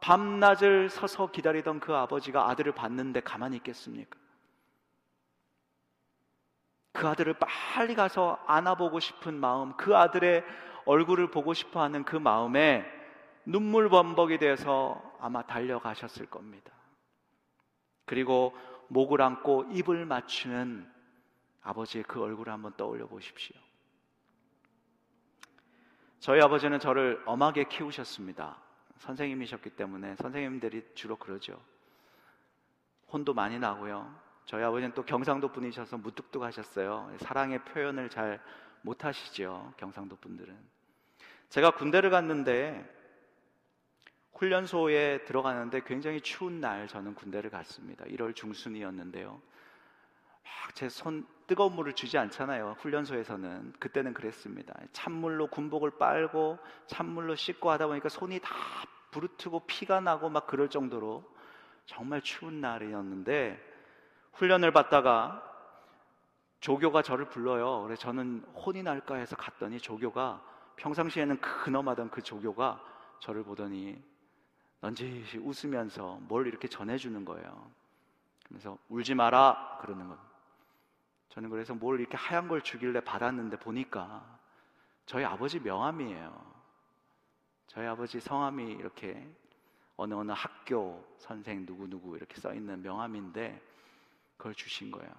밤낮을 0.00 0.88
서서 0.88 1.32
기다리던 1.32 1.80
그 1.80 1.96
아버지가 1.96 2.48
아들을 2.50 2.70
봤는데 2.72 3.22
가만히 3.22 3.56
있겠습니까? 3.56 4.16
그 6.94 7.08
아들을 7.08 7.34
빨리 7.40 7.96
가서 7.96 8.38
안아보고 8.46 9.00
싶은 9.00 9.34
마음, 9.34 9.76
그 9.76 9.96
아들의 9.96 10.44
얼굴을 10.86 11.28
보고 11.32 11.52
싶어 11.52 11.82
하는 11.82 12.04
그 12.04 12.14
마음에 12.14 12.86
눈물 13.44 13.88
범벅이 13.88 14.38
돼서 14.38 15.02
아마 15.18 15.42
달려가셨을 15.42 16.26
겁니다. 16.26 16.72
그리고 18.06 18.56
목을 18.88 19.20
안고 19.22 19.72
입을 19.72 20.06
맞추는 20.06 20.88
아버지의 21.62 22.04
그 22.04 22.22
얼굴을 22.22 22.52
한번 22.52 22.72
떠올려 22.76 23.08
보십시오. 23.08 23.56
저희 26.20 26.40
아버지는 26.40 26.78
저를 26.78 27.20
엄하게 27.26 27.64
키우셨습니다. 27.64 28.56
선생님이셨기 28.98 29.70
때문에 29.70 30.14
선생님들이 30.14 30.94
주로 30.94 31.16
그러죠. 31.16 31.60
혼도 33.12 33.34
많이 33.34 33.58
나고요. 33.58 34.23
저희 34.44 34.62
아버지는 34.62 34.92
또 34.94 35.04
경상도 35.04 35.48
분이셔서 35.48 35.98
무뚝뚝하셨어요. 35.98 37.16
사랑의 37.18 37.64
표현을 37.64 38.10
잘 38.10 38.40
못하시죠. 38.82 39.72
경상도 39.76 40.16
분들은. 40.16 40.54
제가 41.48 41.70
군대를 41.72 42.10
갔는데 42.10 42.84
훈련소에 44.34 45.24
들어가는데 45.24 45.82
굉장히 45.84 46.20
추운 46.20 46.60
날 46.60 46.88
저는 46.88 47.14
군대를 47.14 47.50
갔습니다. 47.50 48.04
1월 48.04 48.34
중순이었는데요. 48.34 49.40
제손 50.74 51.26
뜨거운 51.46 51.74
물을 51.74 51.92
주지 51.92 52.18
않잖아요. 52.18 52.76
훈련소에서는 52.80 53.74
그때는 53.78 54.12
그랬습니다. 54.12 54.74
찬물로 54.92 55.46
군복을 55.48 55.92
빨고 55.98 56.58
찬물로 56.86 57.36
씻고 57.36 57.70
하다 57.70 57.86
보니까 57.86 58.08
손이 58.08 58.40
다 58.40 58.54
부르트고 59.10 59.66
피가 59.66 60.00
나고 60.00 60.28
막 60.28 60.46
그럴 60.46 60.68
정도로 60.68 61.24
정말 61.86 62.20
추운 62.22 62.60
날이었는데 62.60 63.73
훈련을 64.34 64.72
받다가 64.72 65.42
조교가 66.60 67.02
저를 67.02 67.28
불러요. 67.28 67.82
그래서 67.82 68.02
저는 68.02 68.44
혼이 68.54 68.82
날까 68.82 69.16
해서 69.16 69.36
갔더니 69.36 69.78
조교가 69.78 70.42
평상시에는 70.76 71.40
근엄하던 71.40 72.10
그 72.10 72.22
조교가 72.22 72.82
저를 73.20 73.44
보더니 73.44 74.02
넌지시 74.80 75.38
웃으면서 75.38 76.18
뭘 76.22 76.46
이렇게 76.46 76.68
전해주는 76.68 77.24
거예요. 77.24 77.70
그래서 78.48 78.78
울지 78.88 79.14
마라 79.14 79.78
그러는 79.80 80.08
겁니다. 80.08 80.34
저는 81.30 81.50
그래서 81.50 81.74
뭘 81.74 82.00
이렇게 82.00 82.16
하얀 82.16 82.48
걸 82.48 82.62
주길래 82.62 83.00
받았는데 83.00 83.58
보니까 83.58 84.24
저희 85.06 85.24
아버지 85.24 85.58
명함이에요. 85.60 86.54
저희 87.66 87.86
아버지 87.86 88.20
성함이 88.20 88.72
이렇게 88.72 89.26
어느 89.96 90.14
어느 90.14 90.32
학교 90.32 91.04
선생 91.18 91.64
누구누구 91.66 92.16
이렇게 92.16 92.40
써 92.40 92.52
있는 92.54 92.82
명함인데 92.82 93.60
그걸 94.44 94.54
주신 94.54 94.90
거예요. 94.90 95.10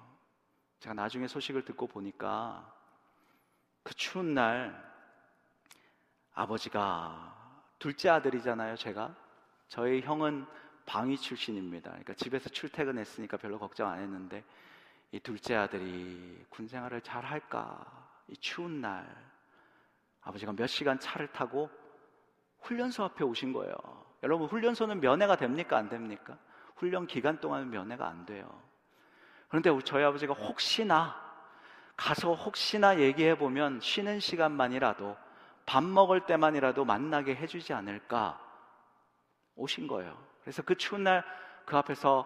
제가 0.82 0.94
나중에 0.94 1.28
소식을 1.28 1.66
듣고 1.66 1.88
보니까 1.88 2.72
그 3.82 3.96
추운 3.96 4.36
날 4.36 4.80
아버지가 6.36 7.64
둘째 7.80 8.10
아들이잖아요, 8.10 8.76
제가. 8.76 9.16
저희 9.68 10.02
형은 10.02 10.46
방위 10.86 11.18
출신입니다. 11.18 11.90
그러니까 11.90 12.14
집에서 12.14 12.50
출퇴근했으니까 12.50 13.38
별로 13.38 13.58
걱정 13.58 13.90
안 13.90 14.00
했는데 14.00 14.44
이 15.12 15.20
둘째 15.20 15.56
아들이 15.56 16.46
군 16.52 16.68
생활을 16.68 17.02
잘 17.02 17.26
할까? 17.26 17.84
이 18.28 18.38
추운 18.38 18.80
날 18.80 19.08
아버지가 20.22 20.54
몇 20.54 20.68
시간 20.68 21.00
차를 21.00 21.32
타고 21.32 21.72
훈련소 22.60 23.04
앞에 23.04 23.24
오신 23.24 23.54
거예요. 23.54 23.76
여러분 24.22 24.48
훈련소는 24.48 25.00
면회가 25.00 25.36
됩니까? 25.36 25.78
안 25.78 25.90
됩니까? 25.90 26.38
훈련 26.76 27.08
기간 27.08 27.40
동안은 27.40 27.72
면회가 27.72 28.08
안 28.08 28.28
돼요. 28.28 28.75
그런데 29.56 29.86
저희 29.86 30.04
아버지가 30.04 30.34
혹시나 30.34 31.16
가서 31.96 32.34
혹시나 32.34 33.00
얘기해 33.00 33.38
보면 33.38 33.80
쉬는 33.80 34.20
시간만이라도 34.20 35.16
밥 35.66 35.82
먹을 35.82 36.26
때만이라도 36.26 36.84
만나게 36.84 37.36
해주지 37.36 37.72
않을까 37.72 38.40
오신 39.56 39.88
거예요. 39.88 40.18
그래서 40.42 40.62
그 40.62 40.76
추운 40.76 41.04
날 41.04 41.24
그 41.66 41.76
앞에서 41.78 42.22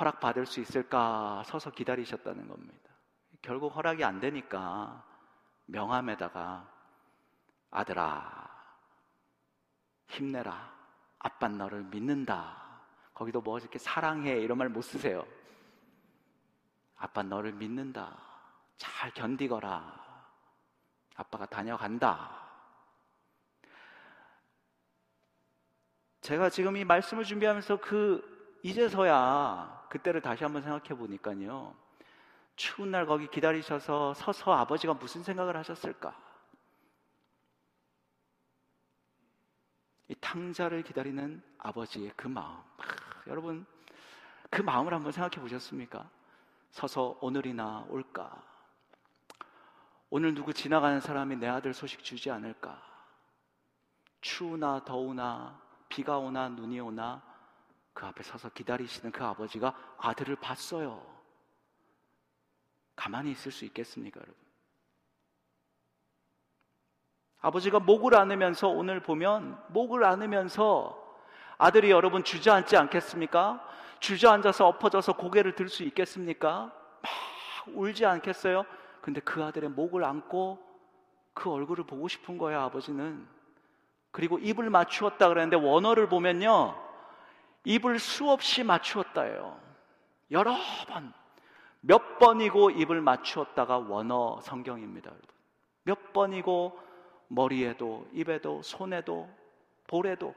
허락 0.00 0.18
받을 0.18 0.44
수 0.44 0.58
있을까 0.60 1.42
서서 1.46 1.70
기다리셨다는 1.70 2.48
겁니다. 2.48 2.90
결국 3.42 3.76
허락이 3.76 4.02
안 4.02 4.18
되니까 4.18 5.04
명함에다가 5.66 6.68
아들아 7.70 8.50
힘내라 10.08 10.72
아빠 11.20 11.48
너를 11.48 11.84
믿는다 11.84 12.80
거기도 13.14 13.40
뭐 13.40 13.58
이렇게 13.58 13.78
사랑해 13.78 14.32
이런 14.40 14.58
말 14.58 14.68
못 14.68 14.82
쓰세요 14.82 15.24
아빠 16.96 17.22
너를 17.22 17.52
믿는다 17.52 18.16
잘 18.76 19.12
견디거라 19.12 20.04
아빠가 21.16 21.46
다녀간다 21.46 22.46
제가 26.26 26.50
지금 26.50 26.76
이 26.76 26.84
말씀을 26.84 27.22
준비하면서 27.22 27.76
그 27.76 28.58
이제서야 28.64 29.86
그때를 29.88 30.20
다시 30.20 30.42
한번 30.42 30.60
생각해 30.60 30.88
보니까요. 30.98 31.76
추운 32.56 32.90
날 32.90 33.06
거기 33.06 33.28
기다리셔서 33.28 34.14
서서 34.14 34.52
아버지가 34.52 34.94
무슨 34.94 35.22
생각을 35.22 35.56
하셨을까? 35.56 36.20
이 40.08 40.16
탕자를 40.20 40.82
기다리는 40.82 41.42
아버지의 41.58 42.12
그 42.16 42.26
마음. 42.26 42.56
아, 42.56 42.62
여러분, 43.28 43.64
그 44.50 44.62
마음을 44.62 44.94
한번 44.94 45.12
생각해 45.12 45.40
보셨습니까? 45.40 46.10
서서 46.70 47.18
오늘이나 47.20 47.86
올까? 47.88 48.42
오늘 50.10 50.34
누구 50.34 50.52
지나가는 50.52 51.00
사람이 51.00 51.36
내 51.36 51.48
아들 51.48 51.74
소식 51.74 52.02
주지 52.02 52.30
않을까? 52.30 52.80
추우나 54.20 54.84
더우나 54.84 55.60
비가 55.88 56.18
오나 56.18 56.48
눈이 56.48 56.80
오나 56.80 57.22
그 57.92 58.06
앞에 58.06 58.22
서서 58.22 58.50
기다리시는 58.50 59.10
그 59.10 59.24
아버지가 59.24 59.74
아들을 59.98 60.36
봤어요. 60.36 61.04
가만히 62.94 63.30
있을 63.30 63.52
수 63.52 63.64
있겠습니까, 63.64 64.20
여러분? 64.20 64.46
아버지가 67.40 67.80
목을 67.80 68.14
안으면서 68.16 68.68
오늘 68.68 69.00
보면 69.00 69.62
목을 69.68 70.04
안으면서 70.04 71.02
아들이 71.58 71.90
여러분 71.90 72.24
주저앉지 72.24 72.76
않겠습니까? 72.76 73.66
주저앉아서 74.00 74.66
엎어져서 74.68 75.14
고개를 75.14 75.54
들 75.54 75.68
수 75.68 75.82
있겠습니까? 75.84 76.72
막 77.02 77.12
울지 77.74 78.04
않겠어요? 78.06 78.64
근데 79.00 79.20
그 79.20 79.42
아들의 79.42 79.70
목을 79.70 80.04
안고 80.04 80.58
그 81.34 81.50
얼굴을 81.50 81.84
보고 81.84 82.08
싶은 82.08 82.38
거야, 82.38 82.62
아버지는. 82.62 83.26
그리고 84.10 84.38
입을 84.38 84.70
맞추었다 84.70 85.28
그랬는데 85.28 85.56
원어를 85.56 86.08
보면요. 86.08 86.74
입을 87.64 87.98
수없이 87.98 88.64
맞추었다예요. 88.64 89.60
여러 90.30 90.56
번. 90.88 91.12
몇 91.80 92.18
번이고 92.18 92.70
입을 92.70 93.00
맞추었다가 93.00 93.78
원어 93.78 94.40
성경입니다. 94.42 95.12
몇 95.82 96.12
번이고 96.12 96.80
머리에도 97.28 98.06
입에도 98.12 98.62
손에도 98.62 99.28
볼에도 99.86 100.34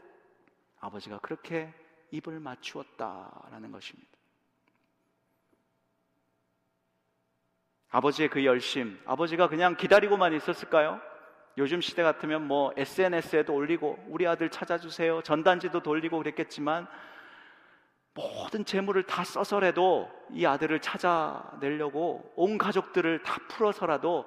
아버지가 0.80 1.20
그렇게 1.20 1.74
입을 2.12 2.40
맞추었다라는 2.40 3.72
것입니다. 3.72 4.10
아버지의 7.90 8.30
그 8.30 8.46
열심, 8.46 9.00
아버지가 9.06 9.48
그냥 9.48 9.76
기다리고만 9.76 10.34
있었을까요? 10.34 11.02
요즘 11.58 11.82
시대 11.82 12.04
같으면 12.04 12.48
뭐 12.48 12.72
SNS에도 12.78 13.54
올리고 13.54 13.98
우리 14.08 14.28
아들 14.28 14.50
찾아주세요. 14.50 15.22
전단지도 15.24 15.82
돌리고 15.82 16.18
그랬겠지만 16.20 16.88
모든 18.14 18.66
재물을 18.66 19.04
다 19.04 19.24
써서라도 19.24 20.10
이 20.32 20.46
아들을 20.46 20.80
찾아내려고 20.82 22.32
온 22.36 22.58
가족들을 22.58 23.24
다 23.24 23.40
풀어서라도 23.50 24.26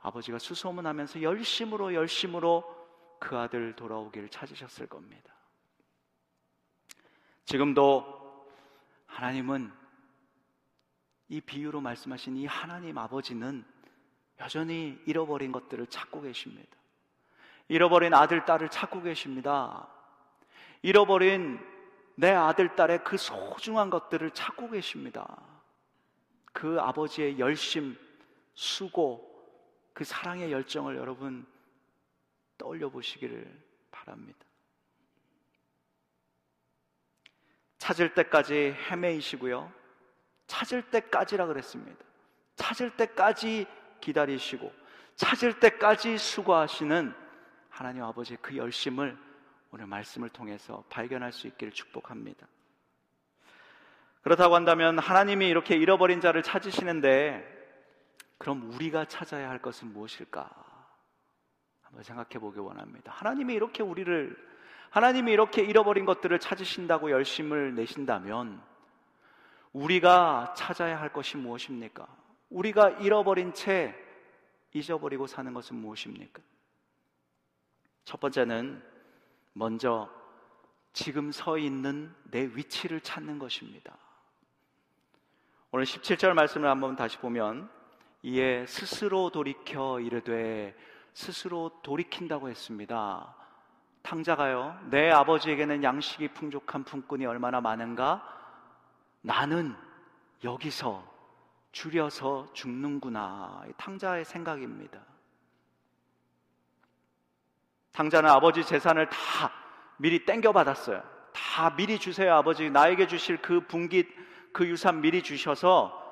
아버지가 0.00 0.38
수소문하면서 0.38 1.22
열심으로 1.22 1.94
열심으로 1.94 2.64
그 3.18 3.36
아들 3.36 3.74
돌아오기를 3.74 4.28
찾으셨을 4.28 4.86
겁니다. 4.86 5.35
지금도 7.46 8.44
하나님은 9.06 9.72
이 11.28 11.40
비유로 11.40 11.80
말씀하신 11.80 12.36
이 12.36 12.46
하나님 12.46 12.98
아버지는 12.98 13.64
여전히 14.40 15.00
잃어버린 15.06 15.52
것들을 15.52 15.86
찾고 15.86 16.22
계십니다. 16.22 16.76
잃어버린 17.68 18.14
아들, 18.14 18.44
딸을 18.44 18.68
찾고 18.68 19.02
계십니다. 19.02 19.88
잃어버린 20.82 21.58
내 22.16 22.30
아들, 22.30 22.74
딸의 22.74 23.04
그 23.04 23.16
소중한 23.16 23.90
것들을 23.90 24.30
찾고 24.32 24.70
계십니다. 24.70 25.40
그 26.52 26.80
아버지의 26.80 27.38
열심, 27.38 27.96
수고, 28.54 29.22
그 29.92 30.04
사랑의 30.04 30.50
열정을 30.50 30.96
여러분 30.96 31.46
떠올려 32.58 32.88
보시기를 32.88 33.62
바랍니다. 33.90 34.38
찾을 37.86 38.14
때까지 38.14 38.74
헤매이시고요. 38.90 39.72
찾을 40.48 40.82
때까지라 40.90 41.46
그랬습니다. 41.46 42.04
찾을 42.56 42.90
때까지 42.96 43.64
기다리시고 44.00 44.72
찾을 45.14 45.60
때까지 45.60 46.18
수고하시는 46.18 47.14
하나님 47.70 48.02
아버지의 48.02 48.38
그 48.42 48.56
열심을 48.56 49.16
오늘 49.70 49.86
말씀을 49.86 50.30
통해서 50.30 50.82
발견할 50.88 51.30
수 51.30 51.46
있기를 51.46 51.72
축복합니다. 51.72 52.48
그렇다고 54.22 54.56
한다면 54.56 54.98
하나님이 54.98 55.46
이렇게 55.46 55.76
잃어버린 55.76 56.20
자를 56.20 56.42
찾으시는데 56.42 57.44
그럼 58.36 58.68
우리가 58.72 59.04
찾아야 59.04 59.48
할 59.48 59.62
것은 59.62 59.92
무엇일까? 59.92 60.50
한번 61.82 62.02
생각해 62.02 62.40
보기 62.40 62.58
원합니다. 62.58 63.12
하나님이 63.12 63.54
이렇게 63.54 63.84
우리를 63.84 64.55
하나님이 64.96 65.30
이렇게 65.30 65.60
잃어버린 65.60 66.06
것들을 66.06 66.38
찾으신다고 66.38 67.10
열심을 67.10 67.74
내신다면 67.74 68.62
우리가 69.74 70.54
찾아야 70.56 70.98
할 70.98 71.12
것이 71.12 71.36
무엇입니까? 71.36 72.08
우리가 72.48 72.88
잃어버린 72.88 73.52
채 73.52 73.94
잊어버리고 74.72 75.26
사는 75.26 75.52
것은 75.52 75.76
무엇입니까? 75.76 76.42
첫 78.06 78.20
번째는 78.20 78.82
먼저 79.52 80.08
지금 80.94 81.30
서 81.30 81.58
있는 81.58 82.10
내 82.30 82.46
위치를 82.54 83.02
찾는 83.02 83.38
것입니다. 83.38 83.98
오늘 85.72 85.84
17절 85.84 86.32
말씀을 86.32 86.70
한번 86.70 86.96
다시 86.96 87.18
보면 87.18 87.68
이에 88.22 88.64
스스로 88.64 89.28
돌이켜 89.28 90.00
이르되 90.00 90.74
스스로 91.12 91.82
돌이킨다고 91.82 92.48
했습니다. 92.48 93.45
탕자가요, 94.06 94.78
내 94.84 95.10
아버지에게는 95.10 95.82
양식이 95.82 96.28
풍족한 96.28 96.84
품꾼이 96.84 97.26
얼마나 97.26 97.60
많은가? 97.60 98.22
나는 99.20 99.74
여기서 100.44 101.04
줄여서 101.72 102.52
죽는구나. 102.52 103.64
탕자의 103.76 104.24
생각입니다. 104.24 105.00
탕자는 107.92 108.30
아버지 108.30 108.64
재산을 108.64 109.08
다 109.08 109.52
미리 109.96 110.24
땡겨받았어요. 110.24 111.02
다 111.32 111.74
미리 111.74 111.98
주세요, 111.98 112.32
아버지. 112.34 112.70
나에게 112.70 113.08
주실 113.08 113.42
그 113.42 113.66
분깃, 113.66 114.08
그 114.52 114.68
유산 114.68 115.00
미리 115.00 115.20
주셔서 115.22 116.04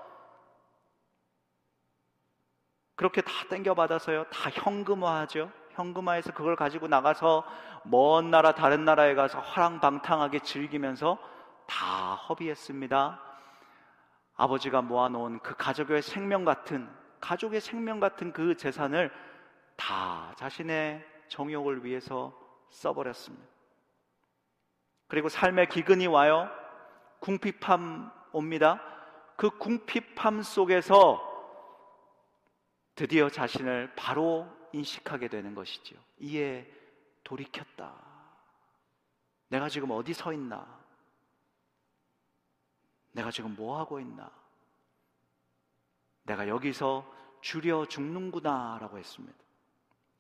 그렇게 2.96 3.20
다 3.20 3.32
땡겨받아서요. 3.48 4.24
다 4.24 4.50
현금화하죠. 4.50 5.50
현금화해서 5.74 6.32
그걸 6.32 6.56
가지고 6.56 6.88
나가서 6.88 7.44
먼 7.84 8.30
나라, 8.30 8.52
다른 8.52 8.84
나라에 8.84 9.14
가서 9.14 9.40
화랑방탕하게 9.40 10.40
즐기면서 10.40 11.18
다 11.66 12.14
허비했습니다. 12.14 13.20
아버지가 14.36 14.82
모아놓은 14.82 15.40
그 15.40 15.54
가족의 15.56 16.02
생명 16.02 16.44
같은 16.44 16.88
가족의 17.20 17.60
생명 17.60 18.00
같은 18.00 18.32
그 18.32 18.56
재산을 18.56 19.10
다 19.76 20.32
자신의 20.36 21.04
정욕을 21.28 21.84
위해서 21.84 22.32
써버렸습니다. 22.70 23.46
그리고 25.08 25.28
삶의 25.28 25.68
기근이 25.68 26.06
와요. 26.06 26.50
궁핍함 27.20 28.10
옵니다. 28.32 28.80
그 29.36 29.50
궁핍함 29.50 30.42
속에서 30.42 31.32
드디어 32.94 33.28
자신을 33.28 33.92
바로 33.96 34.46
인식하게 34.74 35.28
되는 35.28 35.54
것이죠. 35.54 35.96
이에 36.18 36.70
돌이켰다. 37.22 37.92
내가 39.48 39.68
지금 39.68 39.90
어디 39.92 40.12
서 40.12 40.32
있나? 40.32 40.66
내가 43.12 43.30
지금 43.30 43.54
뭐 43.54 43.78
하고 43.78 44.00
있나? 44.00 44.30
내가 46.24 46.48
여기서 46.48 47.08
줄여 47.40 47.86
죽는구나 47.86 48.78
라고 48.80 48.98
했습니다. 48.98 49.38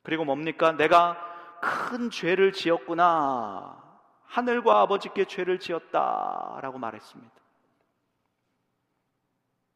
그리고 0.02 0.24
뭡니까? 0.24 0.72
내가 0.72 1.18
큰 1.60 2.10
죄를 2.10 2.52
지었구나. 2.52 3.82
하늘과 4.26 4.82
아버지께 4.82 5.24
죄를 5.24 5.58
지었다 5.58 6.58
라고 6.60 6.78
말했습니다. 6.78 7.34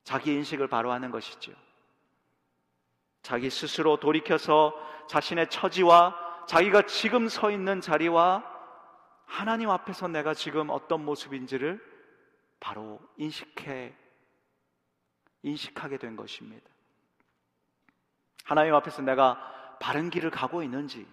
자기 0.04 0.34
인식을 0.34 0.68
바로 0.68 0.92
하는 0.92 1.10
것이죠. 1.10 1.52
자기 3.28 3.50
스스로 3.50 3.98
돌이켜서 3.98 4.72
자신의 5.06 5.50
처지와 5.50 6.16
자기가 6.46 6.86
지금 6.86 7.28
서 7.28 7.50
있는 7.50 7.82
자리와 7.82 8.42
하나님 9.26 9.68
앞에서 9.68 10.08
내가 10.08 10.32
지금 10.32 10.70
어떤 10.70 11.04
모습인지를 11.04 11.78
바로 12.58 12.98
인식해 13.18 13.94
인식하게 15.42 15.98
된 15.98 16.16
것입니다. 16.16 16.66
하나님 18.44 18.74
앞에서 18.74 19.02
내가 19.02 19.76
바른 19.78 20.08
길을 20.08 20.30
가고 20.30 20.62
있는지, 20.62 21.06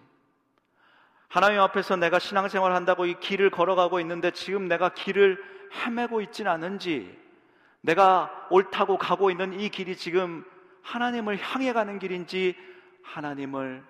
하나님 1.28 1.60
앞에서 1.60 1.96
내가 1.96 2.18
신앙생활 2.18 2.72
한다고 2.72 3.04
이 3.04 3.20
길을 3.20 3.50
걸어가고 3.50 4.00
있는데 4.00 4.30
지금 4.30 4.68
내가 4.68 4.88
길을 4.88 5.38
헤매고 5.74 6.22
있진 6.22 6.48
않은지, 6.48 7.14
내가 7.82 8.48
옳다고 8.48 8.96
가고 8.96 9.30
있는 9.30 9.60
이 9.60 9.68
길이 9.68 9.94
지금 9.94 10.46
하나님을 10.86 11.36
향해 11.38 11.72
가는 11.72 11.98
길인지, 11.98 12.56
하나님을 13.02 13.84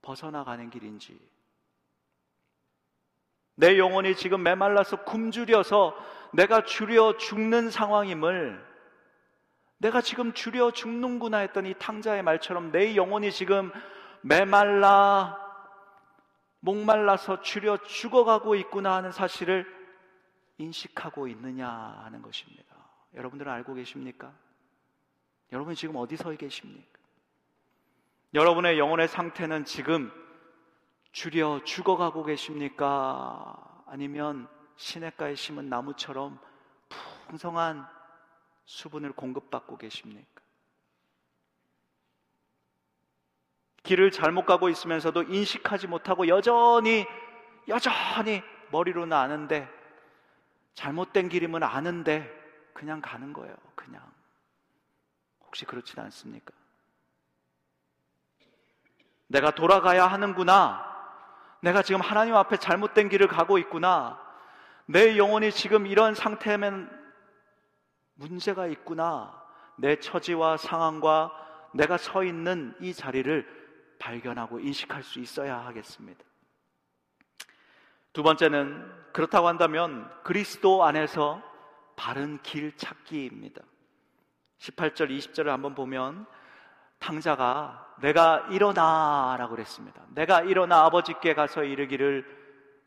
벗어나가는 0.00 0.70
길인지, 0.70 1.18
내 3.56 3.76
영혼이 3.76 4.14
지금 4.14 4.42
메말라서 4.42 5.02
굶주려서 5.04 5.96
내가 6.32 6.64
줄여 6.64 7.16
죽는 7.16 7.70
상황임을 7.70 8.64
내가 9.78 10.00
지금 10.00 10.32
줄여 10.32 10.70
죽는구나 10.70 11.38
했더니 11.38 11.74
탕자의 11.74 12.22
말처럼 12.22 12.70
내 12.70 12.94
영혼이 12.94 13.32
지금 13.32 13.72
메말라 14.22 15.36
목말라서 16.60 17.40
줄여 17.40 17.78
죽어가고 17.78 18.54
있구나 18.56 18.94
하는 18.94 19.10
사실을 19.10 19.66
인식하고 20.58 21.28
있느냐 21.28 21.68
하는 21.68 22.22
것입니다. 22.22 22.74
여러분들은 23.14 23.50
알고 23.50 23.74
계십니까? 23.74 24.32
여러분 25.52 25.74
지금 25.74 25.96
어디 25.96 26.16
서 26.16 26.30
계십니까? 26.32 26.98
여러분의 28.34 28.78
영혼의 28.78 29.08
상태는 29.08 29.64
지금 29.64 30.12
줄여 31.12 31.62
죽어가고 31.64 32.24
계십니까? 32.24 33.84
아니면 33.86 34.48
시냇가에 34.76 35.34
심은 35.34 35.68
나무처럼 35.68 36.38
풍성한 37.28 37.86
수분을 38.66 39.12
공급받고 39.12 39.78
계십니까? 39.78 40.42
길을 43.84 44.10
잘못 44.10 44.44
가고 44.44 44.68
있으면서도 44.68 45.22
인식하지 45.22 45.86
못하고 45.86 46.26
여전히 46.26 47.06
여전히 47.68 48.42
머리로는 48.72 49.16
아는데 49.16 49.68
잘못된 50.74 51.28
길임은 51.28 51.62
아는데 51.62 52.28
그냥 52.74 53.00
가는 53.00 53.32
거예요. 53.32 53.56
그냥 53.74 54.02
혹시 55.56 55.64
그렇진 55.64 55.98
않습니까? 56.00 56.52
내가 59.26 59.52
돌아가야 59.52 60.06
하는구나. 60.06 60.84
내가 61.60 61.80
지금 61.80 62.02
하나님 62.02 62.36
앞에 62.36 62.58
잘못된 62.58 63.08
길을 63.08 63.26
가고 63.26 63.56
있구나. 63.56 64.20
내 64.84 65.16
영혼이 65.16 65.50
지금 65.52 65.86
이런 65.86 66.14
상태면 66.14 66.90
문제가 68.14 68.66
있구나. 68.66 69.42
내 69.76 69.98
처지와 69.98 70.58
상황과 70.58 71.32
내가 71.72 71.96
서 71.96 72.22
있는 72.22 72.74
이 72.80 72.92
자리를 72.92 73.96
발견하고 73.98 74.60
인식할 74.60 75.02
수 75.02 75.20
있어야 75.20 75.56
하겠습니다. 75.64 76.22
두 78.12 78.22
번째는 78.22 79.12
그렇다고 79.14 79.48
한다면 79.48 80.10
그리스도 80.22 80.84
안에서 80.84 81.42
바른 81.96 82.42
길 82.42 82.76
찾기입니다. 82.76 83.62
18절, 84.58 85.10
20절을 85.10 85.46
한번 85.46 85.74
보면 85.74 86.26
탕자가 86.98 87.94
내가 88.00 88.46
일어나라고 88.50 89.54
그랬습니다. 89.54 90.02
내가 90.14 90.42
일어나 90.42 90.84
아버지께 90.84 91.34
가서 91.34 91.64
이르기를 91.64 92.24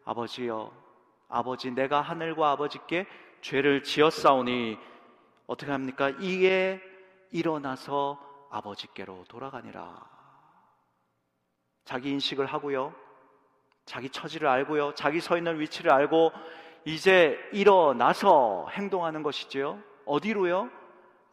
아버지여 0.06 0.72
아버지 1.30 1.72
내가 1.72 2.02
하늘과 2.02 2.52
아버지께 2.52 3.06
죄를 3.42 3.84
지었사오니 3.84 4.78
어떻게 5.48 5.72
합니까? 5.72 6.10
이에 6.20 6.82
일어나서 7.32 8.20
아버지께로 8.52 9.26
돌아가니라. 9.28 10.10
자기 11.86 12.10
인식을 12.12 12.46
하고요. 12.46 12.94
자기 13.86 14.10
처지를 14.10 14.48
알고요. 14.48 14.94
자기 14.94 15.20
서 15.20 15.38
있는 15.38 15.60
위치를 15.60 15.92
알고 15.92 16.32
이제 16.86 17.40
일어나서 17.52 18.68
행동하는 18.72 19.24
것이지요. 19.24 19.82
어디로요? 20.06 20.70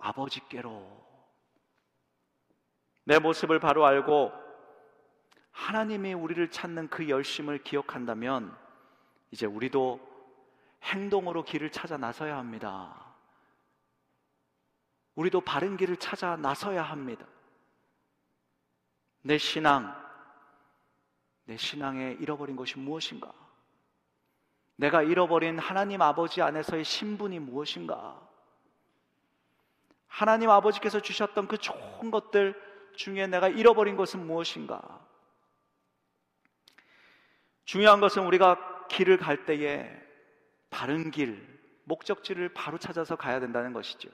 아버지께로. 0.06 1.04
내 3.04 3.18
모습을 3.18 3.60
바로 3.60 3.86
알고 3.86 4.32
하나님이 5.50 6.14
우리를 6.14 6.50
찾는 6.50 6.88
그 6.88 7.08
열심을 7.08 7.62
기억한다면 7.62 8.56
이제 9.30 9.46
우리도 9.46 10.00
행동으로 10.82 11.44
길을 11.44 11.70
찾아 11.70 11.96
나서야 11.96 12.36
합니다. 12.36 13.14
우리도 15.14 15.40
바른 15.40 15.76
길을 15.76 15.96
찾아 15.96 16.36
나서야 16.36 16.82
합니다. 16.82 17.26
내 19.22 19.38
신앙, 19.38 19.94
내 21.44 21.56
신앙에 21.56 22.16
잃어버린 22.20 22.54
것이 22.54 22.78
무엇인가? 22.78 23.32
내가 24.76 25.02
잃어버린 25.02 25.58
하나님 25.58 26.02
아버지 26.02 26.42
안에서의 26.42 26.84
신분이 26.84 27.38
무엇인가? 27.38 28.25
하나님 30.16 30.48
아버지께서 30.48 31.00
주셨던 31.00 31.46
그 31.46 31.58
좋은 31.58 32.10
것들 32.10 32.58
중에 32.94 33.26
내가 33.26 33.48
잃어버린 33.48 33.96
것은 33.96 34.26
무엇인가? 34.26 35.06
중요한 37.66 38.00
것은 38.00 38.24
우리가 38.24 38.86
길을 38.88 39.18
갈 39.18 39.44
때에 39.44 39.94
바른 40.70 41.10
길, 41.10 41.46
목적지를 41.84 42.54
바로 42.54 42.78
찾아서 42.78 43.16
가야 43.16 43.40
된다는 43.40 43.74
것이죠. 43.74 44.08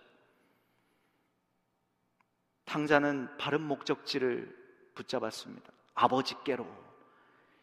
탕자는 2.65 3.37
바른 3.38 3.61
목적지를 3.62 4.53
붙잡았습니다. 4.97 5.73
아버지께로. 5.95 6.67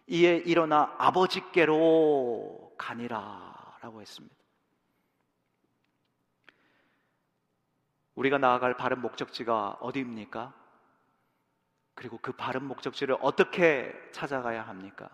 이에 0.08 0.38
일어나 0.38 0.96
아버지께로 0.98 2.74
가니라 2.78 3.80
라고 3.82 4.00
했습니다. 4.00 4.39
우리가 8.20 8.38
나아갈 8.38 8.74
바른 8.74 9.00
목적지가 9.00 9.78
어디입니까? 9.80 10.54
그리고 11.96 12.20
그 12.22 12.34
바른 12.34 12.66
목적지를 12.66 13.16
어떻게 13.22 13.94
찾아가야 14.12 14.68
합니까? 14.68 15.10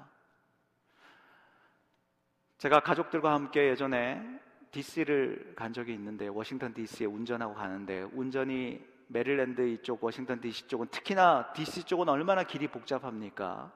제가 2.58 2.80
가족들과 2.80 3.32
함께 3.32 3.70
예전에 3.70 4.42
DC를 4.72 5.54
간 5.56 5.72
적이 5.72 5.94
있는데 5.94 6.28
워싱턴 6.30 6.74
DC에 6.74 7.06
운전하고 7.06 7.54
가는데 7.54 8.02
운전이 8.12 8.84
메릴랜드 9.08 9.62
이쪽 9.62 10.04
워싱턴 10.04 10.42
DC 10.42 10.68
쪽은 10.68 10.88
특히나 10.88 11.54
DC 11.54 11.84
쪽은 11.84 12.10
얼마나 12.10 12.44
길이 12.44 12.68
복잡합니까? 12.68 13.72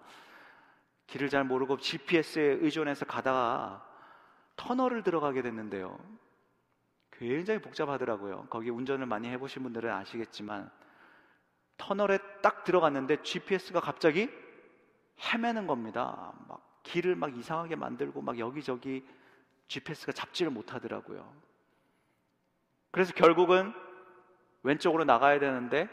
길을 1.06 1.30
잘 1.30 1.44
모르고 1.44 1.78
GPS에 1.78 2.42
의존해서 2.62 3.06
가다가 3.06 3.86
터널을 4.56 5.04
들어가게 5.04 5.44
됐는데요. 5.44 6.00
굉장히 7.20 7.60
복잡하더라고요. 7.60 8.48
거기 8.50 8.70
운전을 8.70 9.06
많이 9.06 9.28
해보신 9.28 9.62
분들은 9.62 9.92
아시겠지만 9.92 10.72
터널에 11.78 12.18
딱 12.42 12.64
들어갔는데 12.64 13.24
GPS가 13.24 13.82
갑자기 13.82 14.30
헤매는 15.20 15.68
겁니다. 15.68 16.34
막 16.48 16.82
길을 16.84 17.16
막 17.16 17.38
이상하게 17.38 17.76
만들고 17.76 18.22
막 18.22 18.40
여기저기 18.40 19.06
GPS가 19.68 20.14
잡지를 20.14 20.52
못하더라고요. 20.52 21.30
그래서 22.92 23.14
결국은 23.14 23.74
왼쪽으로 24.64 25.04
나가야 25.04 25.40
되는데 25.40 25.90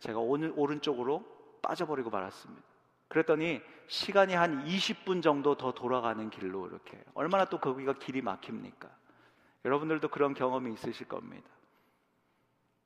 제가 0.00 0.18
오늘 0.18 0.52
오른쪽으로 0.56 1.24
빠져버리고 1.62 2.10
말았습니다. 2.10 2.62
그랬더니 3.08 3.62
시간이 3.86 4.34
한 4.34 4.64
20분 4.66 5.22
정도 5.22 5.56
더 5.56 5.72
돌아가는 5.72 6.28
길로 6.28 6.66
이렇게 6.66 7.02
얼마나 7.14 7.46
또 7.46 7.58
거기가 7.58 7.94
길이 7.94 8.20
막힙니까? 8.20 8.90
여러분들도 9.66 10.08
그런 10.08 10.32
경험이 10.32 10.72
있으실 10.74 11.08
겁니다. 11.08 11.50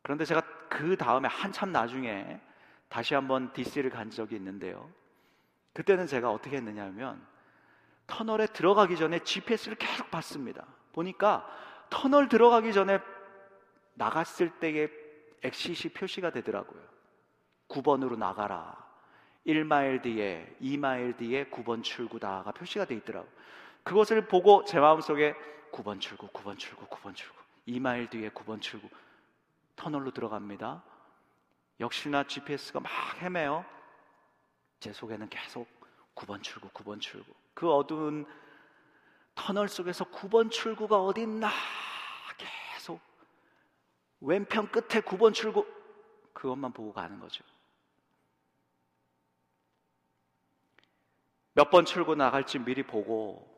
그런데 0.03 0.25
제가 0.25 0.41
그 0.71 0.97
다음에 0.97 1.29
한참 1.29 1.73
나중에 1.73 2.41
다시 2.89 3.15
한번 3.15 3.53
DC를 3.53 3.91
간 3.91 4.11
적이 4.11 4.37
있는데요. 4.37 4.91
그때는 5.75 6.07
제가 6.07 6.31
어떻게 6.31 6.57
했느냐면 6.57 7.25
터널에 8.07 8.47
들어가기 8.47 8.97
전에 8.97 9.19
GPS를 9.19 9.77
계속 9.77 10.11
봤습니다. 10.11 10.67
보니까 10.93 11.47
터널 11.91 12.29
들어가기 12.29 12.73
전에 12.73 12.99
나갔을 13.93 14.49
때의 14.59 14.91
엑시시 15.43 15.91
표시가 15.91 16.31
되더라고요. 16.31 16.83
9번으로 17.69 18.17
나가라. 18.17 18.75
1마일 19.47 20.03
뒤에, 20.03 20.57
2마일 20.63 21.17
뒤에 21.19 21.45
9번 21.51 21.83
출구다가 21.83 22.53
표시가 22.53 22.87
돼 22.87 22.95
있더라고요. 22.95 23.31
그것을 23.83 24.27
보고 24.27 24.65
제 24.65 24.81
마음속에 24.81 25.35
9번 25.71 26.01
출구, 26.01 26.29
9번 26.29 26.59
출구, 26.59 26.87
9번 26.87 27.15
출구, 27.15 27.37
2마일 27.67 28.11
뒤에 28.11 28.31
9번 28.31 28.61
출구, 28.61 28.89
터널로 29.77 30.11
들어갑니다. 30.11 30.83
역시나 31.81 32.25
GPS가 32.25 32.81
막 32.81 32.91
헤매요. 33.23 33.65
제 34.81 34.93
속에는 34.93 35.29
계속 35.29 35.69
9번 36.15 36.43
출구, 36.43 36.69
9번 36.71 37.01
출구. 37.01 37.33
그 37.55 37.71
어두운 37.73 38.27
터널 39.35 39.69
속에서 39.69 40.05
9번 40.05 40.51
출구가 40.51 41.03
어딨나 41.03 41.51
계속 42.37 43.01
왼편 44.21 44.71
끝에 44.71 45.01
9번 45.01 45.33
출구 45.33 45.67
그것만 46.33 46.73
보고 46.73 46.93
가는 46.93 47.19
거죠. 47.19 47.45
몇 51.55 51.71
번 51.71 51.85
출구 51.85 52.15
나갈지 52.15 52.59
미리 52.59 52.83
보고 52.83 53.50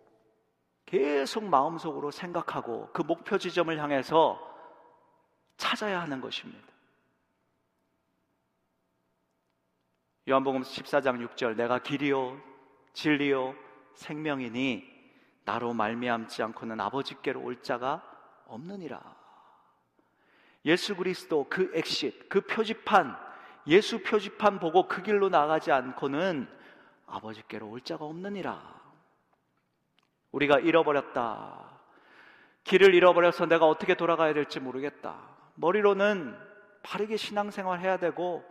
계속 0.92 1.44
마음속으로 1.44 2.10
생각하고 2.10 2.90
그 2.92 3.00
목표 3.00 3.38
지점을 3.38 3.76
향해서 3.78 4.38
찾아야 5.56 6.02
하는 6.02 6.20
것입니다. 6.20 6.68
요한복음 10.28 10.60
14장 10.60 11.26
6절 11.26 11.56
내가 11.56 11.78
길이요 11.78 12.38
진리요 12.92 13.54
생명이니 13.94 14.86
나로 15.46 15.72
말미암지 15.72 16.42
않고는 16.42 16.78
아버지께로 16.78 17.40
올 17.40 17.62
자가 17.62 18.02
없느니라. 18.46 19.00
예수 20.66 20.94
그리스도 20.94 21.46
그 21.48 21.72
엑싯 21.74 22.28
그 22.28 22.42
표지판 22.42 23.16
예수 23.66 24.02
표지판 24.02 24.58
보고 24.60 24.86
그 24.86 25.02
길로 25.02 25.30
나가지 25.30 25.72
않고는 25.72 26.46
아버지께로 27.06 27.66
올 27.66 27.80
자가 27.80 28.04
없느니라. 28.04 28.81
우리가 30.32 30.58
잃어버렸다. 30.58 31.70
길을 32.64 32.94
잃어버려서 32.94 33.46
내가 33.46 33.66
어떻게 33.66 33.94
돌아가야 33.94 34.34
될지 34.34 34.60
모르겠다. 34.60 35.18
머리로는 35.54 36.36
바르게 36.82 37.16
신앙생활 37.16 37.80
해야 37.80 37.98
되고 37.98 38.44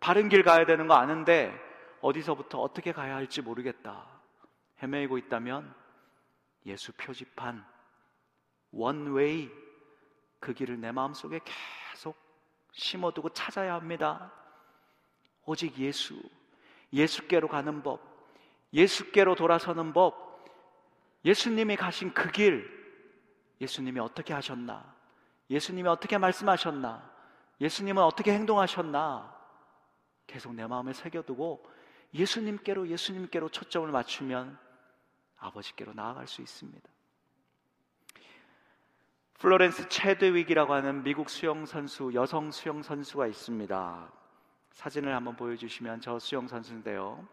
바른 0.00 0.28
길 0.28 0.42
가야 0.42 0.66
되는 0.66 0.86
거 0.86 0.94
아는데 0.94 1.52
어디서부터 2.00 2.60
어떻게 2.60 2.92
가야 2.92 3.14
할지 3.14 3.40
모르겠다. 3.40 4.06
헤매이고 4.82 5.18
있다면 5.18 5.74
예수 6.66 6.92
표지판 6.92 7.64
원웨이 8.72 9.50
그 10.40 10.52
길을 10.52 10.80
내 10.80 10.90
마음속에 10.90 11.40
계속 11.44 12.16
심어두고 12.72 13.30
찾아야 13.30 13.74
합니다. 13.74 14.32
오직 15.44 15.78
예수, 15.78 16.20
예수께로 16.92 17.48
가는 17.48 17.82
법, 17.82 18.00
예수께로 18.72 19.34
돌아서는 19.34 19.92
법, 19.92 20.31
예수님이 21.24 21.76
가신 21.76 22.12
그 22.12 22.30
길, 22.30 22.68
예수님이 23.60 24.00
어떻게 24.00 24.32
하셨나? 24.32 24.94
예수님이 25.50 25.88
어떻게 25.88 26.18
말씀하셨나? 26.18 27.10
예수님은 27.60 28.02
어떻게 28.02 28.32
행동하셨나? 28.32 29.32
계속 30.26 30.54
내 30.54 30.66
마음에 30.66 30.92
새겨두고 30.92 31.64
예수님께로 32.14 32.88
예수님께로 32.88 33.50
초점을 33.50 33.90
맞추면 33.90 34.58
아버지께로 35.38 35.92
나아갈 35.94 36.26
수 36.26 36.42
있습니다. 36.42 36.88
플로렌스 39.38 39.88
체드윅이라고 39.88 40.72
하는 40.72 41.02
미국 41.02 41.28
수영 41.28 41.66
선수, 41.66 42.12
여성 42.14 42.52
수영 42.52 42.82
선수가 42.82 43.26
있습니다. 43.26 44.12
사진을 44.70 45.14
한번 45.14 45.36
보여주시면 45.36 46.00
저 46.00 46.18
수영 46.18 46.46
선수인데요. 46.46 47.26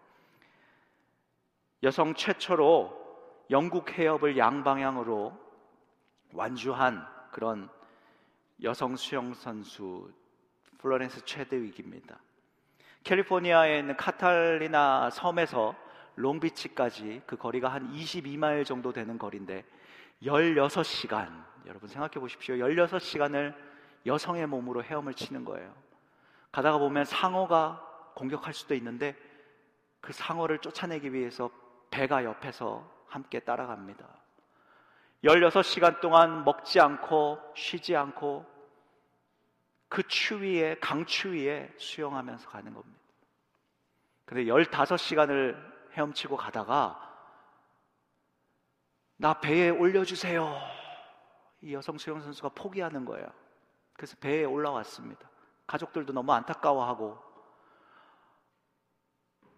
여성 1.83 2.13
최초로 2.15 2.98
영국 3.49 3.97
해협을 3.97 4.37
양방향으로 4.37 5.37
완주한 6.33 7.05
그런 7.31 7.69
여성 8.61 8.95
수영 8.95 9.33
선수 9.33 10.11
플로렌스 10.77 11.25
최드윅입니다. 11.25 12.19
캘리포니아에 13.03 13.79
있는 13.79 13.95
카탈리나 13.97 15.09
섬에서 15.09 15.75
롱비치까지 16.15 17.23
그 17.25 17.37
거리가 17.37 17.69
한 17.69 17.91
22마일 17.93 18.65
정도 18.65 18.91
되는 18.91 19.17
거리인데 19.17 19.65
16시간 20.23 21.43
여러분 21.65 21.87
생각해 21.89 22.13
보십시오. 22.13 22.55
16시간을 22.55 23.55
여성의 24.05 24.47
몸으로 24.47 24.83
헤엄을 24.83 25.13
치는 25.13 25.45
거예요. 25.45 25.73
가다가 26.51 26.77
보면 26.77 27.05
상어가 27.05 27.85
공격할 28.15 28.53
수도 28.53 28.75
있는데 28.75 29.15
그 30.01 30.13
상어를 30.13 30.59
쫓아내기 30.59 31.13
위해서 31.13 31.49
배가 31.89 32.23
옆에서 32.23 32.98
함께 33.09 33.39
따라갑니다. 33.39 34.07
16시간 35.23 35.99
동안 35.99 36.45
먹지 36.45 36.79
않고 36.79 37.39
쉬지 37.55 37.95
않고 37.95 38.45
그 39.89 40.07
추위에, 40.07 40.77
강추위에 40.79 41.73
수영하면서 41.77 42.49
가는 42.49 42.73
겁니다. 42.73 42.99
근데 44.25 44.45
15시간을 44.45 45.57
헤엄치고 45.93 46.37
가다가 46.37 47.05
나 49.17 49.39
배에 49.39 49.69
올려주세요. 49.69 50.55
이 51.61 51.73
여성 51.73 51.97
수영 51.97 52.21
선수가 52.21 52.49
포기하는 52.49 53.03
거예요. 53.03 53.27
그래서 53.93 54.15
배에 54.21 54.45
올라왔습니다. 54.45 55.29
가족들도 55.67 56.13
너무 56.13 56.31
안타까워하고 56.31 57.28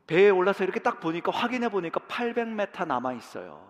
배에 0.08 0.30
올라서 0.30 0.64
이렇게 0.64 0.80
딱 0.80 1.00
보니까 1.00 1.32
확인해 1.32 1.70
보니까 1.70 2.00
800m 2.02 2.88
남아 2.88 3.14
있어요. 3.14 3.70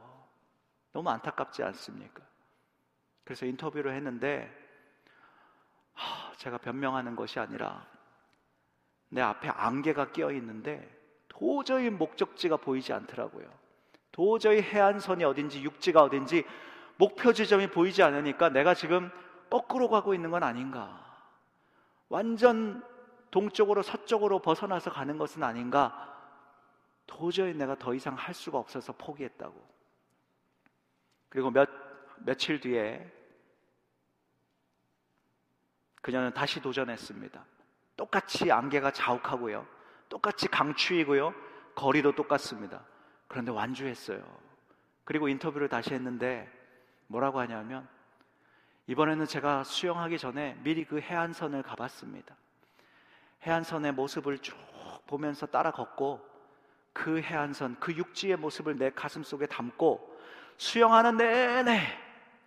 너무 0.94 1.10
안타깝지 1.10 1.64
않습니까? 1.64 2.24
그래서 3.24 3.46
인터뷰를 3.46 3.94
했는데 3.94 4.52
하, 5.94 6.34
제가 6.38 6.58
변명하는 6.58 7.16
것이 7.16 7.40
아니라 7.40 7.86
내 9.10 9.22
앞에 9.22 9.50
안개가 9.50 10.12
끼어 10.12 10.32
있는데 10.32 10.90
도저히 11.28 11.90
목적지가 11.90 12.58
보이지 12.58 12.94
않더라고요. 12.94 13.48
도저히 14.12 14.62
해안선이 14.62 15.24
어딘지 15.24 15.64
육지가 15.64 16.02
어딘지 16.02 16.46
목표 16.98 17.34
지점이 17.34 17.68
보이지 17.68 18.04
않으니까 18.04 18.50
내가 18.50 18.74
지금 18.74 19.10
거꾸로 19.50 19.90
가고 19.90 20.14
있는 20.14 20.32
건 20.32 20.44
아닌가. 20.44 21.00
완전 22.10 22.84
동쪽으로 23.32 23.82
서쪽으로 23.82 24.40
벗어나서 24.40 24.92
가는 24.92 25.18
것은 25.18 25.44
아닌가. 25.44 26.11
도저히 27.12 27.54
내가 27.54 27.76
더 27.76 27.94
이상 27.94 28.16
할 28.16 28.34
수가 28.34 28.58
없어서 28.58 28.94
포기했다고. 28.94 29.54
그리고 31.28 31.52
몇, 31.52 31.70
며칠 32.20 32.62
뒤에 32.62 33.06
그녀는 36.02 36.34
다시 36.34 36.62
도전했습니다. 36.62 37.46
똑같이 37.98 38.50
안개가 38.50 38.92
자욱하고요. 38.92 39.68
똑같이 40.08 40.48
강추이고요. 40.48 41.34
거리도 41.76 42.16
똑같습니다. 42.16 42.86
그런데 43.28 43.52
완주했어요. 43.52 44.24
그리고 45.04 45.28
인터뷰를 45.28 45.68
다시 45.68 45.94
했는데 45.94 46.50
뭐라고 47.08 47.42
하냐면 47.42 47.90
이번에는 48.88 49.26
제가 49.26 49.66
수영하기 49.66 50.18
전에 50.18 50.58
미리 50.64 50.86
그 50.86 51.02
해안선을 51.02 51.62
가봤습니다. 51.64 52.38
해안선의 53.44 53.92
모습을 53.94 54.40
쭉 54.40 54.56
보면서 55.08 55.46
따라 55.46 55.72
걷고 55.72 56.31
그 56.94 57.22
해안선, 57.22 57.78
그 57.80 57.96
육지의 57.96 58.38
모습을 58.38 58.78
내 58.78 58.90
가슴 58.92 59.24
속에 59.24 59.46
담고 59.46 60.20
수영하는 60.58 61.18
내내 61.18 61.82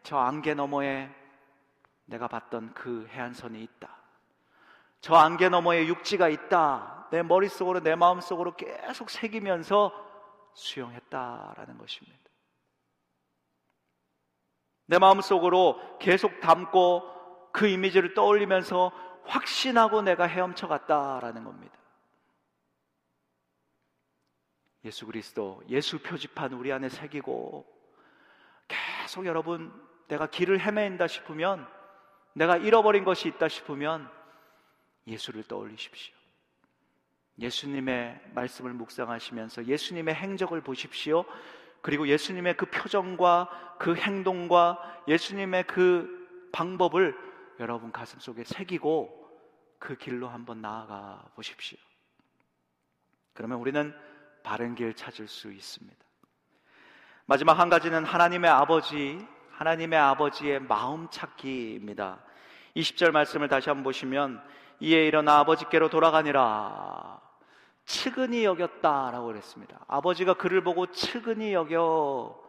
저 0.03 0.19
안개 0.19 0.55
너머에 0.55 1.11
내가 2.07 2.29
봤던 2.29 2.75
그 2.75 3.07
해안선이 3.11 3.62
있다. 3.62 3.89
저 5.01 5.14
안개 5.14 5.49
너머에 5.49 5.87
육지가 5.87 6.29
있다. 6.29 7.09
내 7.11 7.23
머릿속으로, 7.23 7.81
내 7.81 7.95
마음속으로 7.95 8.57
계속 8.57 9.11
새기면서 9.11 9.93
수영했다라는 10.55 11.79
것입니다. 11.79 12.19
내 14.87 14.99
마음속으로 14.99 15.99
계속 15.99 16.41
담고 16.41 17.51
그 17.53 17.66
이미지를 17.66 18.14
떠올리면서 18.14 18.93
확신하고 19.25 20.03
내가 20.03 20.25
헤엄쳐 20.25 20.69
갔다라는 20.69 21.45
겁니다. 21.45 21.79
예수 24.85 25.07
그리스도, 25.07 25.62
예수 25.68 25.99
표지판 25.99 26.53
우리 26.53 26.72
안에 26.72 26.89
새기고 26.89 27.66
계속 28.68 29.26
여러분 29.26 29.72
내가 30.09 30.26
길을 30.26 30.61
헤맨다 30.61 31.07
싶으면 31.07 31.66
내가 32.35 32.57
잃어버린 32.57 33.05
것이 33.05 33.28
있다 33.28 33.49
싶으면 33.49 34.11
예수를 35.07 35.45
떠올리십시오. 35.45 36.14
예수님의 37.39 38.20
말씀을 38.35 38.72
묵상하시면서 38.74 39.66
예수님의 39.66 40.14
행적을 40.14 40.61
보십시오. 40.61 41.24
그리고 41.80 42.09
예수님의 42.09 42.57
그 42.57 42.66
표정과 42.66 43.76
그 43.78 43.95
행동과 43.95 45.03
예수님의 45.09 45.66
그 45.66 46.49
방법을 46.53 47.16
여러분 47.61 47.93
가슴 47.93 48.20
속에 48.20 48.45
새기고 48.45 49.22
그 49.78 49.97
길로 49.97 50.28
한번 50.28 50.61
나아가 50.61 51.28
보십시오. 51.35 51.78
그러면 53.32 53.59
우리는 53.59 53.95
바른 54.45 54.77
길 54.77 54.95
찾을 54.95 55.27
수 55.27 55.51
있습니다. 55.51 55.97
마지막 57.27 57.59
한 57.59 57.69
가지는 57.69 58.05
하나님의 58.05 58.49
아버지, 58.51 59.27
하나님의 59.51 59.99
아버지의 59.99 60.61
마음 60.61 61.09
찾기입니다. 61.11 62.21
20절 62.77 63.11
말씀을 63.11 63.49
다시 63.49 63.71
한번 63.71 63.83
보시면 63.85 64.41
이에 64.81 65.07
일어나 65.07 65.39
아버지께로 65.39 65.89
돌아가니라 65.89 67.21
측은히 67.87 68.45
여겼다라고 68.45 69.27
그랬습니다. 69.27 69.85
아버지가 69.89 70.35
그를 70.35 70.63
보고 70.63 70.87
측은히 70.87 71.53
여겨 71.55 72.43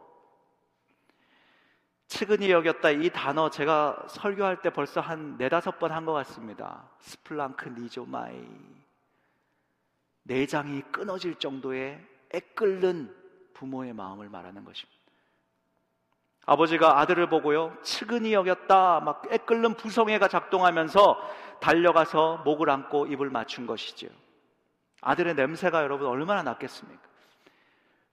측은히 2.07 2.51
여겼다 2.51 2.91
이 2.91 3.09
단어 3.09 3.49
제가 3.49 4.05
설교할 4.09 4.61
때 4.61 4.69
벌써 4.69 5.01
한 5.01 5.37
네다섯 5.37 5.79
번 5.79 5.91
한 5.91 6.05
것 6.05 6.13
같습니다. 6.13 6.89
스플랑크 6.99 7.69
니조마이 7.69 8.84
내장이 10.25 10.81
끊어질 10.91 11.35
정도의 11.35 12.03
애끓는 12.33 13.15
부모의 13.53 13.93
마음을 13.93 14.27
말하는 14.29 14.65
것입니다. 14.65 14.95
아버지가 16.47 16.99
아들을 16.99 17.29
보고요, 17.29 17.75
측은히 17.81 18.33
여겼다, 18.33 18.99
막 18.99 19.23
애끓는 19.31 19.75
부성애가 19.75 20.27
작동하면서 20.27 21.19
달려가서 21.59 22.43
목을 22.45 22.69
안고 22.69 23.07
입을 23.07 23.29
맞춘 23.29 23.65
것이지요. 23.65 24.09
아들의 25.01 25.35
냄새가 25.35 25.83
여러분 25.83 26.07
얼마나 26.07 26.43
났겠습니까? 26.43 27.01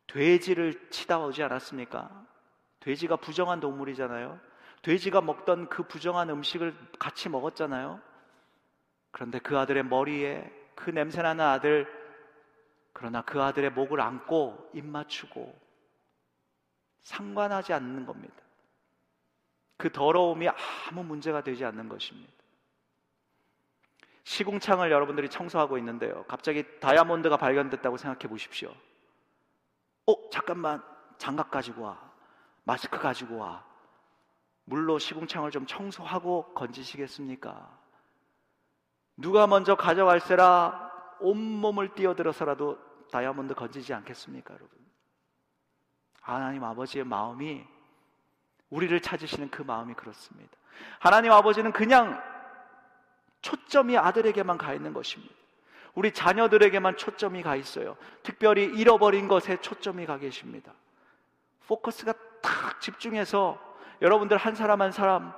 돼지를 0.07 0.89
치다 0.91 1.19
오지 1.19 1.43
않았습니까? 1.43 2.11
돼지가 2.81 3.17
부정한 3.17 3.61
동물이잖아요. 3.61 4.39
돼지가 4.83 5.21
먹던 5.23 5.69
그 5.69 5.85
부정한 5.85 6.29
음식을 6.29 6.75
같이 6.99 7.29
먹었잖아요. 7.29 8.01
그런데 9.11 9.39
그 9.39 9.59
아들의 9.59 9.85
머리에 9.85 10.51
그 10.75 10.91
냄새나는 10.91 11.45
아들, 11.45 12.02
그러나 13.03 13.21
그 13.23 13.43
아들의 13.43 13.71
목을 13.71 14.01
안고 14.01 14.71
입 14.75 14.87
맞추고 14.87 15.53
상관하지 17.03 17.73
않는 17.73 18.07
겁니다. 18.07 18.37
그 19.77 19.91
더러움이 19.91 20.49
아무 20.49 21.03
문제가 21.03 21.43
되지 21.43 21.65
않는 21.65 21.89
것입니다. 21.89 22.33
시궁창을 24.23 24.93
여러분들이 24.93 25.29
청소하고 25.29 25.79
있는데요. 25.79 26.25
갑자기 26.29 26.65
다이아몬드가 26.79 27.39
발견됐다고 27.39 27.97
생각해 27.97 28.29
보십시오. 28.29 28.73
어, 30.07 30.31
잠깐만. 30.31 30.81
장갑 31.19 31.51
가지고 31.51 31.83
와. 31.83 31.99
마스크 32.63 33.01
가지고 33.01 33.39
와. 33.39 33.65
물로 34.65 35.01
시궁창을 35.01 35.51
좀 35.51 35.67
청소하고 35.67 36.55
건지시겠습니까? 36.55 37.69
누가 39.17 39.49
먼저 39.49 39.75
가져갈세라 39.75 41.19
온몸을 41.19 41.95
뛰어들어서라도 41.95 42.92
다이아몬드 43.13 43.55
건지지 43.55 43.93
않겠습니까, 43.93 44.55
여러분? 44.55 44.71
하나님 46.23 46.65
아버지의 46.65 47.05
마음이 47.05 47.63
우리를 48.71 48.99
찾으시는 49.01 49.51
그 49.51 49.61
마음이 49.63 49.93
그렇습니다. 49.95 50.57
하나님 50.99 51.31
아버지는 51.31 51.73
그냥 51.73 52.21
초점이 53.43 53.99
아들에게만 53.99 54.57
가 54.57 54.73
있는 54.73 54.95
것입니다. 54.95 55.35
우리 55.95 56.13
자녀들에게만 56.13 56.97
초점이 56.97 57.43
가 57.43 57.55
있어요. 57.55 57.99
특별히 58.23 58.65
잃어버린 58.65 59.29
것에 59.29 59.61
초점이 59.61 60.07
가 60.07 60.17
계십니다. 60.17 60.73
포커스가 61.67 62.15
탁 62.41 62.81
집중해서 62.81 63.61
여러분들 64.01 64.39
한 64.39 64.55
사람 64.55 64.81
한 64.81 64.91
사람 64.91 65.35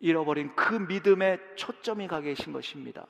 잃어버린 0.00 0.56
그 0.56 0.74
믿음에 0.74 1.38
초점이 1.54 2.08
가 2.08 2.20
계신 2.20 2.52
것입니다. 2.52 3.06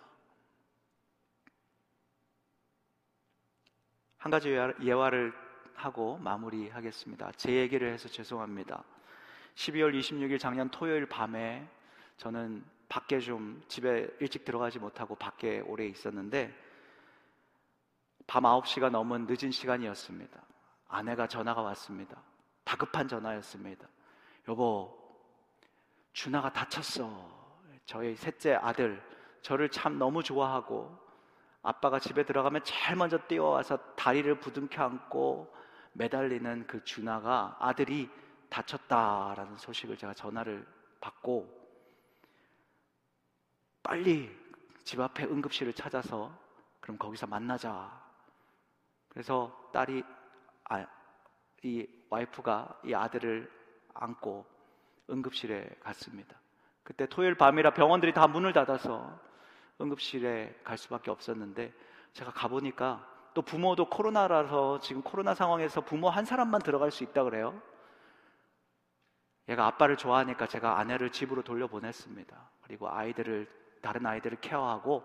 한 4.25 4.31
가지 4.31 4.57
예화를 4.83 5.35
하고 5.75 6.17
마무리하겠습니다. 6.17 7.33
제 7.33 7.57
얘기를 7.57 7.93
해서 7.93 8.09
죄송합니다. 8.09 8.83
12월 9.55 9.95
26일 9.95 10.41
작년 10.41 10.71
토요일 10.71 11.05
밤에 11.05 11.69
저는 12.17 12.65
밖에 12.89 13.21
좀 13.21 13.63
집에 13.69 14.09
일찍 14.21 14.47
들어가지 14.47 14.79
못하고 14.79 15.15
밖에 15.15 15.61
오래 15.61 15.85
있었는데 15.85 16.59
밤 18.27 18.45
9시가 18.45 18.89
넘은 18.89 19.27
늦은 19.29 19.51
시간이었습니다. 19.51 20.41
아내가 20.89 21.27
전화가 21.27 21.61
왔습니다. 21.61 22.17
다급한 22.65 23.07
전화였습니다. 23.07 23.87
여보, 24.49 24.99
준하가 26.15 26.51
다쳤어. 26.51 27.29
저희 27.85 28.17
셋째 28.17 28.55
아들, 28.55 29.03
저를 29.43 29.69
참 29.69 29.99
너무 29.99 30.23
좋아하고 30.23 31.04
아빠가 31.65 31.99
집에 31.99 32.25
들어가면 32.25 32.63
제일 32.63 32.97
먼저 32.97 33.19
뛰어와서 33.19 33.79
다리를 33.97 34.39
부둥켜 34.39 34.85
안고 34.85 35.53
매달리는 35.95 36.67
그 36.67 36.85
준하가 36.85 37.57
아들이 37.59 38.11
다쳤다라는 38.51 39.57
소식을 39.57 39.97
제가 39.97 40.13
전화를 40.13 40.67
받고 41.01 41.49
빨리 43.83 44.31
집 44.85 45.01
앞에 45.01 45.25
응급실을 45.25 45.73
찾아서 45.73 46.39
그럼 46.81 46.99
거기서 46.99 47.27
만나자. 47.27 47.91
그래서 49.09 49.71
딸이 49.73 50.05
아, 50.69 50.87
이 51.63 51.87
와이프가 52.11 52.81
이 52.85 52.95
아들을 52.95 53.51
안고 53.95 54.45
응급실에 55.09 55.79
갔습니다. 55.81 56.39
그때 56.83 57.07
토요일 57.07 57.37
밤이라 57.37 57.73
병원들이 57.73 58.13
다 58.13 58.27
문을 58.27 58.53
닫아서 58.53 59.19
응급실에 59.81 60.61
갈 60.65 60.79
수밖에 60.79 61.11
없었는데 61.11 61.73
제가 62.13 62.33
가보니까 62.33 63.07
또 63.35 63.43
부모도 63.43 63.89
코로나라서 63.89 64.79
지금 64.79 65.03
코로나 65.03 65.35
상황에서 65.35 65.81
부모 65.81 66.09
한 66.09 66.25
사람만 66.25 66.63
들어갈 66.63 66.91
수 66.91 67.03
있다 67.03 67.25
그래요. 67.25 67.61
얘가 69.49 69.67
아빠를 69.67 69.97
좋아하니까 69.97 70.47
제가 70.47 70.79
아내를 70.79 71.11
집으로 71.11 71.43
돌려보냈습니다. 71.43 72.51
그리고 72.63 72.89
아이들을 72.89 73.47
다른 73.83 74.07
아이들을 74.07 74.39
케어하고 74.41 75.05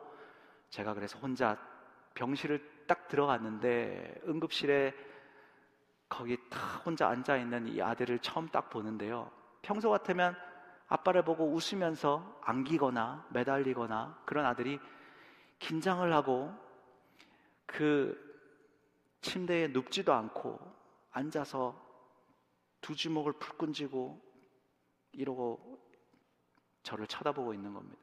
제가 0.69 0.93
그래서 0.93 1.17
혼자 1.19 1.57
병실을 2.13 2.85
딱 2.87 3.07
들어갔는데 3.07 4.21
응급실에 4.27 4.93
거기 6.07 6.37
딱 6.49 6.85
혼자 6.85 7.07
앉아 7.07 7.37
있는 7.37 7.67
이 7.67 7.81
아들을 7.81 8.19
처음 8.19 8.47
딱 8.49 8.69
보는데요. 8.69 9.29
평소 9.61 9.89
같으면 9.89 10.35
아빠를 10.89 11.23
보고 11.23 11.45
웃으면서 11.45 12.39
안기거나 12.41 13.27
매달리거나 13.29 14.21
그런 14.25 14.45
아들이 14.45 14.79
긴장을 15.59 16.11
하고 16.13 16.51
그 17.65 18.17
침대에 19.21 19.67
눕지도 19.67 20.11
않고 20.13 20.59
앉아서 21.11 21.79
두 22.81 22.95
주먹을 22.95 23.33
풀 23.33 23.57
끈지고 23.57 24.19
이러고 25.11 25.79
저를 26.83 27.05
쳐다보고 27.07 27.53
있는 27.53 27.73
겁니다. 27.73 28.01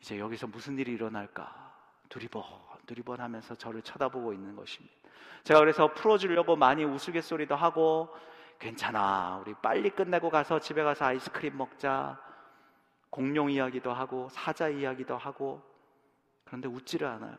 이제 0.00 0.18
여기서 0.18 0.46
무슨 0.46 0.78
일이 0.78 0.92
일어날까? 0.92 1.64
두리번, 2.08 2.44
두리번 2.86 3.20
하면서 3.20 3.54
저를 3.54 3.82
쳐다보고 3.82 4.32
있는 4.32 4.54
것입니다. 4.54 4.94
제가 5.42 5.60
그래서 5.60 5.92
풀어주려고 5.94 6.54
많이 6.54 6.84
우스갯소리도 6.84 7.56
하고, 7.56 8.14
괜찮아. 8.58 9.38
우리 9.38 9.54
빨리 9.54 9.90
끝내고 9.90 10.30
가서 10.30 10.58
집에 10.58 10.82
가서 10.82 11.06
아이스크림 11.06 11.56
먹자. 11.56 12.20
공룡 13.10 13.50
이야기도 13.50 13.92
하고, 13.92 14.28
사자 14.30 14.68
이야기도 14.68 15.16
하고, 15.16 15.62
그런데 16.44 16.68
웃지를 16.68 17.06
않아요. 17.06 17.36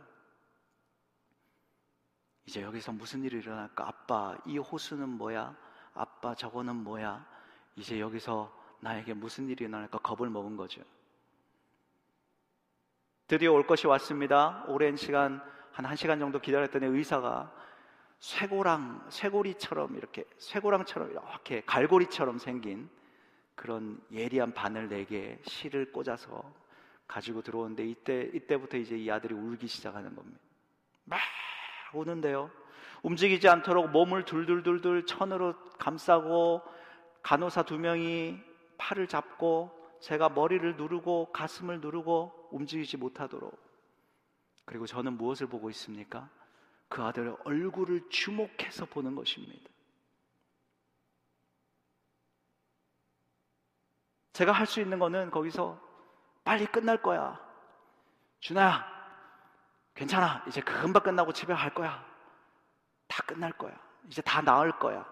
이제 2.45 2.61
여기서 2.61 2.93
무슨 2.93 3.23
일이 3.23 3.37
일어날까? 3.37 3.87
아빠, 3.87 4.37
이 4.45 4.57
호수는 4.57 5.09
뭐야? 5.09 5.55
아빠, 5.93 6.33
저거는 6.33 6.75
뭐야? 6.77 7.25
이제 7.75 7.99
여기서 7.99 8.55
나에게 8.79 9.13
무슨 9.13 9.49
일이 9.49 9.65
일어날까? 9.65 9.99
겁을 9.99 10.29
먹은 10.29 10.55
거죠. 10.55 10.81
드디어 13.27 13.51
올 13.51 13.67
것이 13.67 13.87
왔습니다. 13.87 14.63
오랜 14.67 14.95
시간, 14.95 15.41
한 15.73 15.85
1시간 15.85 16.19
정도 16.19 16.39
기다렸더니 16.39 16.85
의사가 16.85 17.53
쇠고랑, 18.19 19.07
쇠고리처럼 19.09 19.95
이렇게, 19.95 20.25
쇠고랑처럼 20.37 21.11
이렇게 21.11 21.61
갈고리처럼 21.65 22.39
생긴 22.39 22.89
그런 23.55 23.99
예리한 24.11 24.53
바늘 24.53 24.89
4개 24.89 25.37
실을 25.47 25.91
꽂아서 25.91 26.43
가지고 27.07 27.41
들어오는데 27.41 27.85
이때, 27.85 28.29
이때부터 28.33 28.77
이제 28.77 28.97
이 28.97 29.09
아들이 29.09 29.33
울기 29.33 29.67
시작하는 29.67 30.15
겁니다. 30.15 30.39
막 31.05 31.19
우는데요. 31.93 32.51
움직이지 33.03 33.47
않도록 33.47 33.91
몸을 33.91 34.25
둘둘둘둘 34.25 35.05
천으로 35.05 35.55
감싸고 35.77 36.61
간호사 37.21 37.63
두 37.63 37.77
명이 37.77 38.39
팔을 38.77 39.07
잡고 39.07 39.71
제가 40.01 40.29
머리를 40.29 40.75
누르고 40.75 41.31
가슴을 41.31 41.81
누르고 41.81 42.49
움직이지 42.51 42.97
못하도록 42.97 43.57
그리고 44.65 44.85
저는 44.85 45.13
무엇을 45.17 45.47
보고 45.47 45.69
있습니까? 45.69 46.29
그 46.89 47.03
아들의 47.03 47.37
얼굴을 47.43 48.09
주목해서 48.09 48.85
보는 48.85 49.15
것입니다. 49.15 49.69
제가 54.33 54.51
할 54.51 54.65
수 54.67 54.79
있는 54.81 54.99
거는 54.99 55.31
거기서 55.31 55.79
빨리 56.43 56.65
끝날 56.67 57.01
거야. 57.01 57.39
준아야, 58.39 58.85
괜찮아. 59.95 60.43
이제 60.47 60.61
금방 60.61 61.03
끝나고 61.03 61.33
집에 61.33 61.53
갈 61.53 61.73
거야. 61.73 62.05
다 63.07 63.23
끝날 63.25 63.51
거야. 63.51 63.75
이제 64.07 64.21
다 64.21 64.41
나을 64.41 64.77
거야. 64.77 65.05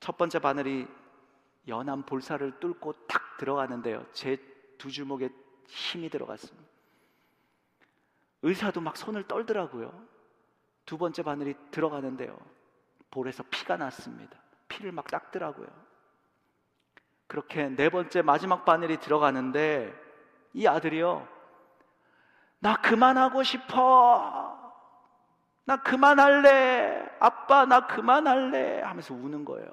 첫 0.00 0.16
번째 0.16 0.38
바늘이 0.38 0.86
연한 1.68 2.04
볼살을 2.04 2.60
뚫고 2.60 3.06
탁 3.06 3.36
들어가는데요. 3.38 4.06
제 4.12 4.52
두 4.82 4.90
주먹에 4.90 5.30
힘이 5.68 6.10
들어갔습니다. 6.10 6.71
의사도 8.42 8.80
막 8.80 8.96
손을 8.96 9.26
떨더라고요. 9.26 9.92
두 10.84 10.98
번째 10.98 11.22
바늘이 11.22 11.54
들어가는데요. 11.70 12.36
볼에서 13.10 13.44
피가 13.50 13.76
났습니다. 13.76 14.36
피를 14.68 14.92
막 14.92 15.06
닦더라고요. 15.06 15.68
그렇게 17.26 17.68
네 17.68 17.88
번째 17.88 18.22
마지막 18.22 18.64
바늘이 18.64 18.98
들어가는데 18.98 19.94
이 20.54 20.66
아들이요. 20.66 21.26
나 22.58 22.80
그만하고 22.80 23.42
싶어. 23.42 24.58
나 25.64 25.76
그만할래. 25.76 27.16
아빠, 27.20 27.64
나 27.64 27.86
그만할래. 27.86 28.82
하면서 28.82 29.14
우는 29.14 29.44
거예요. 29.44 29.70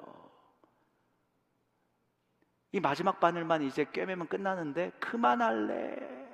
이 2.71 2.79
마지막 2.79 3.19
바늘만 3.19 3.63
이제 3.63 3.85
꿰매면 3.91 4.27
끝나는데 4.27 4.91
그만할래. 4.99 6.28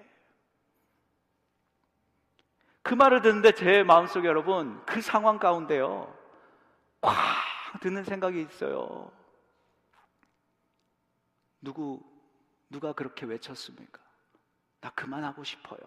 그 2.86 2.94
말을 2.94 3.24
듣는데 3.24 3.52
제 3.54 3.82
마음속에 3.82 4.28
여러분 4.28 4.80
그 4.86 5.02
상황 5.02 5.40
가운데요. 5.40 6.16
꽉 7.02 7.16
드는 7.82 8.04
생각이 8.04 8.40
있어요. 8.40 9.12
누구 11.62 12.00
누가 12.70 12.94
그렇게 12.94 13.26
외쳤습니까? 13.26 14.00
나 14.82 14.92
그만하고 14.92 15.44
싶어요. 15.44 15.80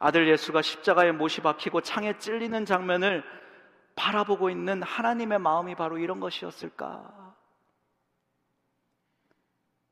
아들 0.00 0.28
예수가 0.28 0.62
십자가에 0.62 1.12
못이 1.12 1.40
박히고 1.40 1.82
창에 1.82 2.18
찔리는 2.18 2.64
장면을 2.64 3.22
바라보고 3.94 4.50
있는 4.50 4.82
하나님의 4.82 5.38
마음이 5.38 5.76
바로 5.76 5.96
이런 5.96 6.18
것이었을까? 6.18 7.36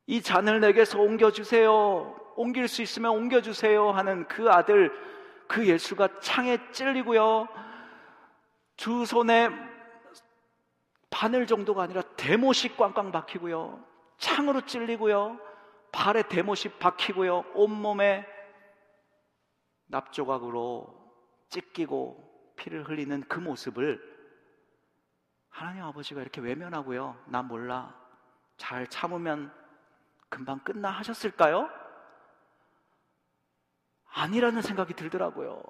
이 0.09 0.21
잔을 0.21 0.59
내게서 0.59 0.99
옮겨주세요. 0.99 2.26
옮길 2.37 2.69
수 2.69 2.83
있으면 2.83 3.13
옮겨주세요. 3.13 3.91
하는 3.91 4.27
그 4.29 4.51
아들, 4.51 4.93
그 5.49 5.67
예수가 5.67 6.21
창에 6.21 6.59
찔리고요. 6.71 7.49
두 8.77 9.07
손에 9.07 9.51
바늘 11.11 11.47
정도가 11.47 11.85
아니라 11.85 12.03
대못이 12.17 12.77
꽝꽝 12.77 13.13
박히고요. 13.13 13.83
창으로 14.19 14.63
찔리고요. 14.63 15.41
발에 15.93 16.23
대못이 16.25 16.71
박히고요. 16.79 17.45
온몸에 17.55 18.27
납조각으로 19.87 20.95
찢기고 21.49 22.53
피를 22.57 22.89
흘리는 22.89 23.23
그 23.29 23.39
모습을 23.39 24.01
하나님 25.49 25.85
아버지가 25.85 26.21
이렇게 26.21 26.41
외면하고요. 26.41 27.17
나 27.27 27.43
몰라. 27.43 27.95
잘 28.59 28.87
참으면 28.89 29.53
금방 30.29 30.59
끝나 30.61 30.91
하셨을까요? 30.91 31.71
아니라는 34.17 34.63
생각이 34.63 34.95
들더라고요. 34.95 35.63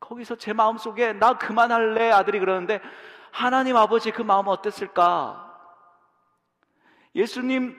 거기서 0.00 0.36
제 0.36 0.54
마음 0.54 0.78
속에 0.78 1.12
나 1.12 1.36
그만할래 1.36 2.10
아들이 2.10 2.40
그러는데 2.40 2.80
하나님 3.30 3.76
아버지 3.76 4.10
그 4.10 4.22
마음 4.22 4.48
어땠을까? 4.48 5.46
예수님 7.14 7.76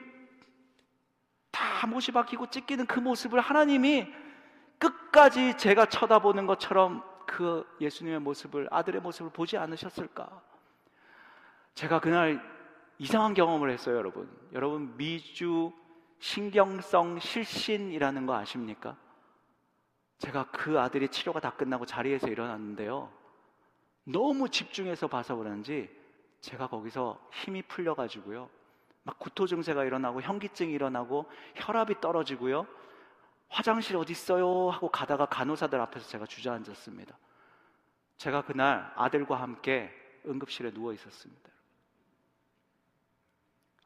다 1.50 1.86
못이 1.88 2.12
박히고 2.12 2.48
찢기는 2.48 2.86
그 2.86 3.00
모습을 3.00 3.40
하나님이 3.40 4.06
끝까지 4.78 5.56
제가 5.56 5.86
쳐다보는 5.86 6.46
것처럼 6.46 7.02
그 7.26 7.66
예수님의 7.80 8.20
모습을 8.20 8.68
아들의 8.70 9.00
모습을 9.00 9.32
보지 9.32 9.56
않으셨을까? 9.56 10.28
제가 11.74 12.00
그날 12.00 12.40
이상한 12.98 13.34
경험을 13.34 13.70
했어요, 13.70 13.96
여러분. 13.96 14.30
여러분 14.52 14.96
미주 14.96 15.72
신경성 16.20 17.18
실신이라는 17.18 18.26
거 18.26 18.34
아십니까? 18.36 18.96
제가 20.22 20.44
그 20.52 20.78
아들이 20.78 21.08
치료가 21.08 21.40
다 21.40 21.50
끝나고 21.50 21.84
자리에서 21.84 22.28
일어났는데요. 22.28 23.10
너무 24.04 24.48
집중해서 24.48 25.08
봐서 25.08 25.34
그런지 25.34 25.90
제가 26.40 26.68
거기서 26.68 27.20
힘이 27.32 27.62
풀려가지고요. 27.62 28.48
막 29.02 29.18
구토 29.18 29.48
증세가 29.48 29.84
일어나고 29.84 30.22
현기증이 30.22 30.72
일어나고 30.72 31.28
혈압이 31.56 32.00
떨어지고요. 32.00 32.68
화장실 33.48 33.96
어디 33.96 34.12
있어요? 34.12 34.70
하고 34.70 34.88
가다가 34.88 35.26
간호사들 35.26 35.80
앞에서 35.80 36.06
제가 36.06 36.26
주저앉았습니다. 36.26 37.18
제가 38.16 38.42
그날 38.42 38.92
아들과 38.94 39.40
함께 39.40 39.92
응급실에 40.24 40.72
누워 40.72 40.92
있었습니다. 40.92 41.50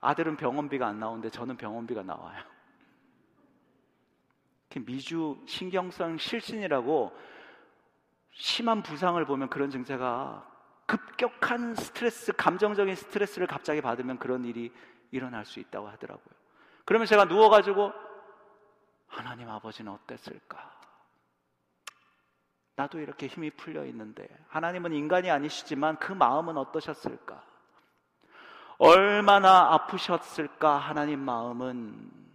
아들은 0.01 0.37
병원비가 0.37 0.87
안 0.87 1.01
나오는데 1.01 1.31
저는 1.31 1.57
병원비가 1.57 2.03
나와요. 2.03 2.56
미주 4.81 5.43
신경성 5.47 6.19
실신이라고 6.19 7.17
심한 8.33 8.83
부상을 8.83 9.25
보면 9.25 9.49
그런 9.49 9.71
증세가 9.71 10.47
급격한 10.87 11.75
스트레스, 11.75 12.33
감정적인 12.33 12.95
스트레스를 12.95 13.47
갑자기 13.47 13.81
받으면 13.81 14.19
그런 14.19 14.45
일이 14.45 14.73
일어날 15.11 15.45
수 15.45 15.59
있다고 15.61 15.89
하더라고요. 15.89 16.35
그러면 16.85 17.07
제가 17.07 17.25
누워가지고 17.25 17.93
하나님 19.09 19.49
아버지는 19.51 19.93
어땠을까? 19.93 20.77
나도 22.77 23.01
이렇게 23.01 23.27
힘이 23.27 23.51
풀려 23.51 23.85
있는데 23.87 24.29
하나님은 24.49 24.93
인간이 24.93 25.31
아니시지만 25.31 25.99
그 25.99 26.13
마음은 26.13 26.57
어떠셨을까? 26.59 27.43
얼마나 28.79 29.73
아프셨을까 29.73 30.77
하나님 30.77 31.21
마음은 31.21 32.26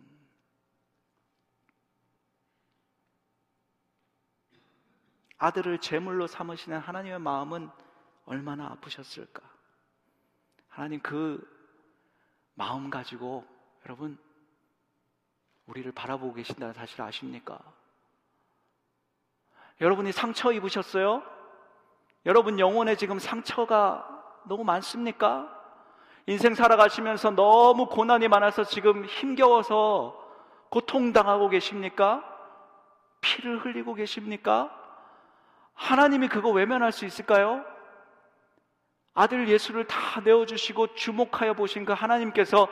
아들을 5.42 5.80
제물로 5.80 6.28
삼으시는 6.28 6.78
하나님의 6.78 7.20
마음은 7.20 7.72
얼마나 8.26 8.68
아프셨을까? 8.68 9.42
하나님 10.70 11.02
그 11.02 11.42
마음 12.54 12.92
가지고 12.92 13.44
여러분 13.86 14.20
우리를 15.66 15.92
바라보고 15.94 16.36
계신다는 16.36 16.76
사실 16.76 17.02
아십니까? 17.02 17.60
여러분이 19.82 20.12
상처 20.12 20.52
입으셨어요? 20.52 21.24
여러분 22.28 22.60
영혼에 22.60 22.96
지금 22.96 23.18
상처가 23.18 24.08
너무 24.46 24.64
많습니까? 24.64 25.50
인생 26.28 26.54
살아가시면서 26.54 27.32
너무 27.32 27.88
고난이 27.88 28.28
많아서 28.28 28.64
지금 28.64 29.06
힘겨워서 29.06 30.16
고통당하고 30.70 31.50
계십니까? 31.50 32.24
피를 33.22 33.66
흘리고 33.66 33.96
계십니까? 33.96 34.81
하나님이 35.82 36.28
그거 36.28 36.52
외면할 36.52 36.92
수 36.92 37.06
있을까요? 37.06 37.66
아들 39.16 39.48
예수를 39.50 39.88
다 39.88 40.22
내어주시고 40.22 40.94
주목하여 40.94 41.56
보신 41.56 41.86
그 41.86 41.94
하나님께서 41.94 42.68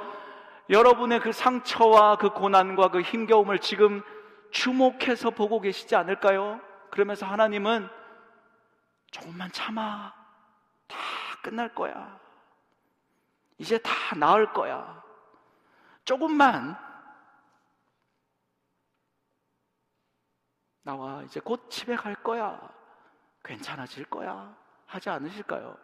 여러분의 0.70 1.20
그 1.20 1.32
상처와 1.32 2.18
그 2.18 2.30
고난과 2.30 2.92
그 2.92 3.02
힘겨움을 3.02 3.60
지금 3.60 4.04
주목해서 4.52 5.32
보고 5.32 5.60
계시지 5.60 5.96
않을까요? 5.96 6.62
그러면서 6.92 7.26
하나님은 7.26 7.90
조금만 9.10 9.52
참아. 9.52 10.14
다 10.88 10.98
끝날 11.42 11.74
거야. 11.74 12.20
이제 13.58 13.80
다 13.80 13.92
나을 14.16 14.54
거야. 14.54 15.04
조금만 16.06 16.78
나와 20.84 21.24
이제 21.24 21.40
곧 21.40 21.72
집에 21.72 21.96
갈 21.96 22.14
거야. 22.14 22.79
괜찮아질 23.50 24.06
거야. 24.06 24.56
하지 24.86 25.10
않으실까요? 25.10 25.76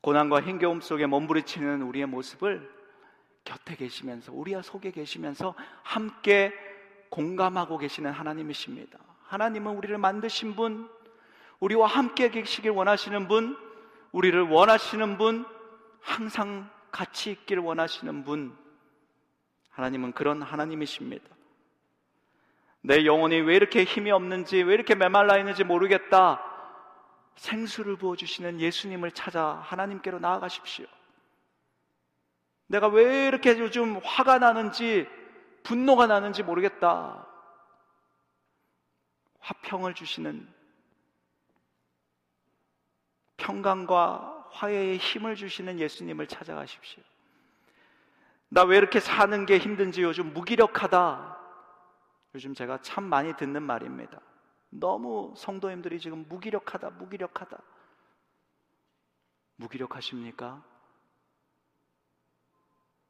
고난과 0.00 0.40
힘겨움 0.40 0.80
속에 0.80 1.06
몸부리치는 1.06 1.82
우리의 1.82 2.06
모습을 2.06 2.68
곁에 3.44 3.76
계시면서 3.76 4.32
우리와 4.32 4.62
속에 4.62 4.90
계시면서 4.90 5.54
함께 5.82 6.52
공감하고 7.08 7.78
계시는 7.78 8.10
하나님이십니다. 8.10 8.98
하나님은 9.24 9.76
우리를 9.76 9.96
만드신 9.96 10.56
분, 10.56 10.90
우리와 11.60 11.86
함께 11.86 12.30
계시길 12.30 12.72
원하시는 12.72 13.28
분, 13.28 13.56
우리를 14.10 14.40
원하시는 14.48 15.18
분, 15.18 15.46
항상 16.00 16.68
같이 16.90 17.30
있기를 17.30 17.62
원하시는 17.62 18.24
분, 18.24 18.56
하나님은 19.70 20.12
그런 20.12 20.42
하나님이십니다. 20.42 21.39
내 22.82 23.04
영혼이 23.04 23.40
왜 23.40 23.56
이렇게 23.56 23.84
힘이 23.84 24.10
없는지, 24.10 24.62
왜 24.62 24.74
이렇게 24.74 24.94
메말라 24.94 25.36
있는지 25.38 25.64
모르겠다. 25.64 26.42
생수를 27.36 27.96
부어주시는 27.96 28.60
예수님을 28.60 29.12
찾아 29.12 29.60
하나님께로 29.64 30.18
나아가십시오. 30.18 30.86
내가 32.66 32.88
왜 32.88 33.26
이렇게 33.26 33.58
요즘 33.58 33.96
화가 34.04 34.38
나는지 34.38 35.08
분노가 35.62 36.06
나는지 36.06 36.42
모르겠다. 36.42 37.26
화평을 39.40 39.94
주시는 39.94 40.46
평강과 43.38 44.48
화해의 44.52 44.98
힘을 44.98 45.34
주시는 45.34 45.78
예수님을 45.80 46.26
찾아가십시오. 46.26 47.02
나 48.48 48.64
왜 48.64 48.76
이렇게 48.76 49.00
사는 49.00 49.46
게 49.46 49.58
힘든지 49.58 50.02
요즘 50.02 50.32
무기력하다. 50.32 51.39
요즘 52.34 52.54
제가 52.54 52.80
참 52.82 53.04
많이 53.04 53.36
듣는 53.36 53.62
말입니다. 53.62 54.20
너무 54.70 55.34
성도님들이 55.36 55.98
지금 55.98 56.26
무기력하다, 56.28 56.90
무기력하다. 56.90 57.60
무기력하십니까? 59.56 60.62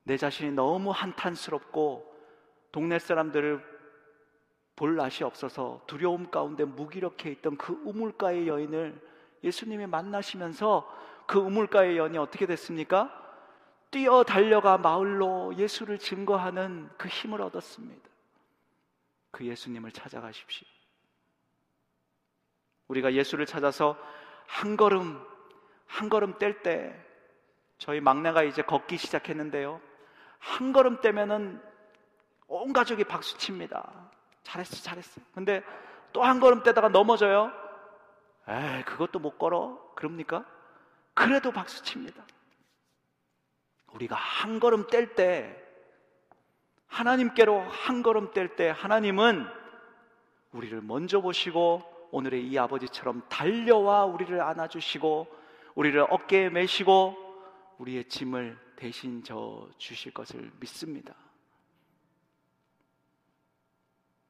내 0.05 0.17
자신이 0.17 0.53
너무 0.53 0.91
한탄스럽고 0.91 2.11
동네 2.73 2.99
사람들을 2.99 3.63
볼 4.75 4.97
낯이 4.97 5.23
없어서 5.23 5.83
두려움 5.87 6.31
가운데 6.31 6.65
무기력해 6.65 7.31
있던 7.33 7.59
그 7.59 7.75
우물가의 7.85 8.49
여인을 8.49 9.01
예수님이 9.45 9.87
만나시면서 9.87 10.89
그 11.27 11.39
우물가의 11.39 11.99
여인이 11.99 12.17
어떻게 12.19 12.47
됐습니까? 12.47 13.17
뛰어 13.91 14.25
달려가 14.25 14.79
마을로 14.79 15.57
예수를 15.57 15.99
증거하는 15.99 16.89
그 16.97 17.09
힘을 17.09 17.43
얻었습니다. 17.43 18.10
그 19.31 19.47
예수님을 19.47 19.93
찾아가십시오. 19.93 20.67
우리가 22.89 23.13
예수를 23.13 23.47
찾아서 23.47 23.97
한 24.47 24.77
걸음, 24.77 25.21
한 25.87 26.09
걸음 26.09 26.39
뗄 26.39 26.63
때, 26.63 26.95
저희 27.79 28.01
막내가 28.01 28.43
이제 28.43 28.63
걷기 28.63 28.97
시작했는데요. 28.97 29.81
한 30.39 30.73
걸음 30.73 31.01
떼면은 31.01 31.63
온 32.49 32.73
가족이 32.73 33.05
박수 33.05 33.39
칩니다. 33.39 34.11
잘했어, 34.43 34.83
잘했어. 34.83 35.21
근데 35.33 35.63
또 36.13 36.23
한 36.23 36.41
걸음 36.41 36.63
떼다가 36.65 36.89
넘어져요. 36.89 37.53
에이, 38.49 38.83
그것도 38.85 39.21
못 39.21 39.39
걸어. 39.39 39.79
그럽니까? 39.95 40.45
그래도 41.15 41.53
박수 41.53 41.83
칩니다. 41.85 42.25
우리가 43.93 44.17
한 44.17 44.59
걸음 44.59 44.87
뗄 44.89 45.15
때, 45.15 45.57
하나님께로 46.91 47.61
한 47.61 48.03
걸음 48.03 48.33
뗄 48.33 48.57
때, 48.57 48.69
하나님은 48.69 49.47
우리를 50.53 50.81
먼저 50.83 51.21
보시고 51.21 51.83
오늘의 52.11 52.47
이 52.47 52.59
아버지처럼 52.59 53.23
달려와 53.29 54.05
우리를 54.05 54.41
안아주시고 54.41 55.27
우리를 55.77 56.05
어깨에 56.11 56.51
메시고 56.51 57.17
우리의 57.79 58.09
짐을 58.09 58.59
대신 58.77 59.23
져 59.23 59.69
주실 59.79 60.13
것을 60.13 60.51
믿습니다. 60.59 61.15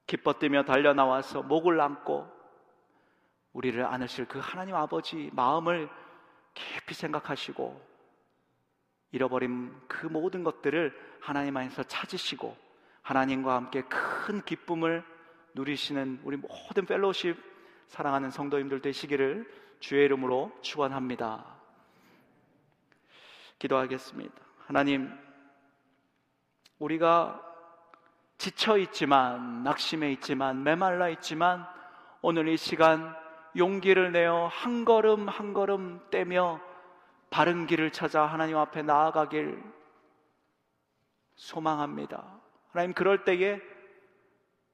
기뻐 0.05 0.33
뛰며 0.33 0.63
달려 0.63 0.93
나와서 0.93 1.41
목을 1.41 1.81
안고 1.81 2.29
우리를 3.53 3.83
안으실 3.83 4.27
그 4.27 4.39
하나님 4.39 4.75
아버지 4.75 5.29
마음을 5.33 5.89
깊이 6.53 6.93
생각하시고 6.93 7.90
잃어버린 9.11 9.73
그 9.87 10.07
모든 10.07 10.43
것들을 10.43 10.97
하나님 11.19 11.57
안에서 11.57 11.83
찾으시고 11.83 12.55
하나님과 13.01 13.55
함께 13.55 13.81
큰 13.83 14.41
기쁨을 14.41 15.03
누리시는 15.53 16.21
우리 16.23 16.37
모든 16.37 16.85
펠로십 16.85 17.37
사랑하는 17.87 18.31
성도님들 18.31 18.81
되시기를 18.81 19.45
주의 19.79 20.05
이름으로 20.05 20.51
축원합니다. 20.61 21.45
기도하겠습니다. 23.59 24.33
하나님 24.65 25.11
우리가 26.79 27.41
지쳐 28.37 28.77
있지만 28.77 29.63
낙심해 29.63 30.11
있지만 30.13 30.63
메말라 30.63 31.09
있지만 31.09 31.67
오늘 32.21 32.47
이 32.47 32.57
시간 32.57 33.15
용기를 33.57 34.11
내어 34.11 34.47
한 34.47 34.85
걸음 34.85 35.27
한 35.27 35.53
걸음 35.53 35.99
떼며 36.09 36.59
바른 37.31 37.65
길을 37.65 37.91
찾아 37.91 38.25
하나님 38.25 38.57
앞에 38.57 38.83
나아가길 38.83 39.63
소망합니다. 41.35 42.39
하나님 42.71 42.93
그럴 42.93 43.23
때에 43.23 43.59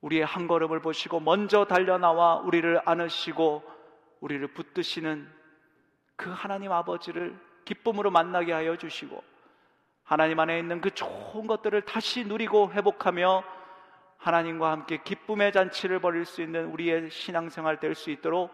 우리의 0.01 0.25
한 0.25 0.47
걸음을 0.47 0.81
보시고 0.81 1.19
먼저 1.19 1.65
달려나와 1.65 2.37
우리를 2.37 2.81
안으시고 2.83 3.63
우리를 4.21 4.45
붙드시는 4.53 5.31
그 6.15 6.31
하나님 6.31 6.71
아버지를 6.71 7.39
기쁨으로 7.63 8.09
만나게 8.09 8.53
하여 8.53 8.75
주시고 8.75 9.23
하나님 10.03 10.39
안에 10.39 10.57
있는 10.57 10.81
그 10.81 10.89
좋은 10.89 11.45
것들을 11.45 11.81
다시 11.83 12.25
누리고 12.25 12.71
회복하며 12.71 13.43
하나님과 14.17 14.71
함께 14.71 14.97
기쁨의 15.03 15.51
잔치를 15.51 15.99
벌일 15.99 16.25
수 16.25 16.41
있는 16.41 16.65
우리의 16.71 17.11
신앙생활 17.11 17.79
될 17.79 17.93
수 17.93 18.09
있도록 18.09 18.51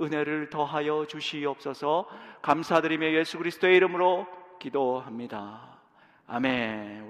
은혜를 0.00 0.50
더하여 0.50 1.06
주시옵소서 1.06 2.08
감사드리며 2.42 3.12
예수 3.12 3.38
그리스도의 3.38 3.76
이름으로 3.76 4.26
기도합니다. 4.58 5.78
아멘. 6.26 7.02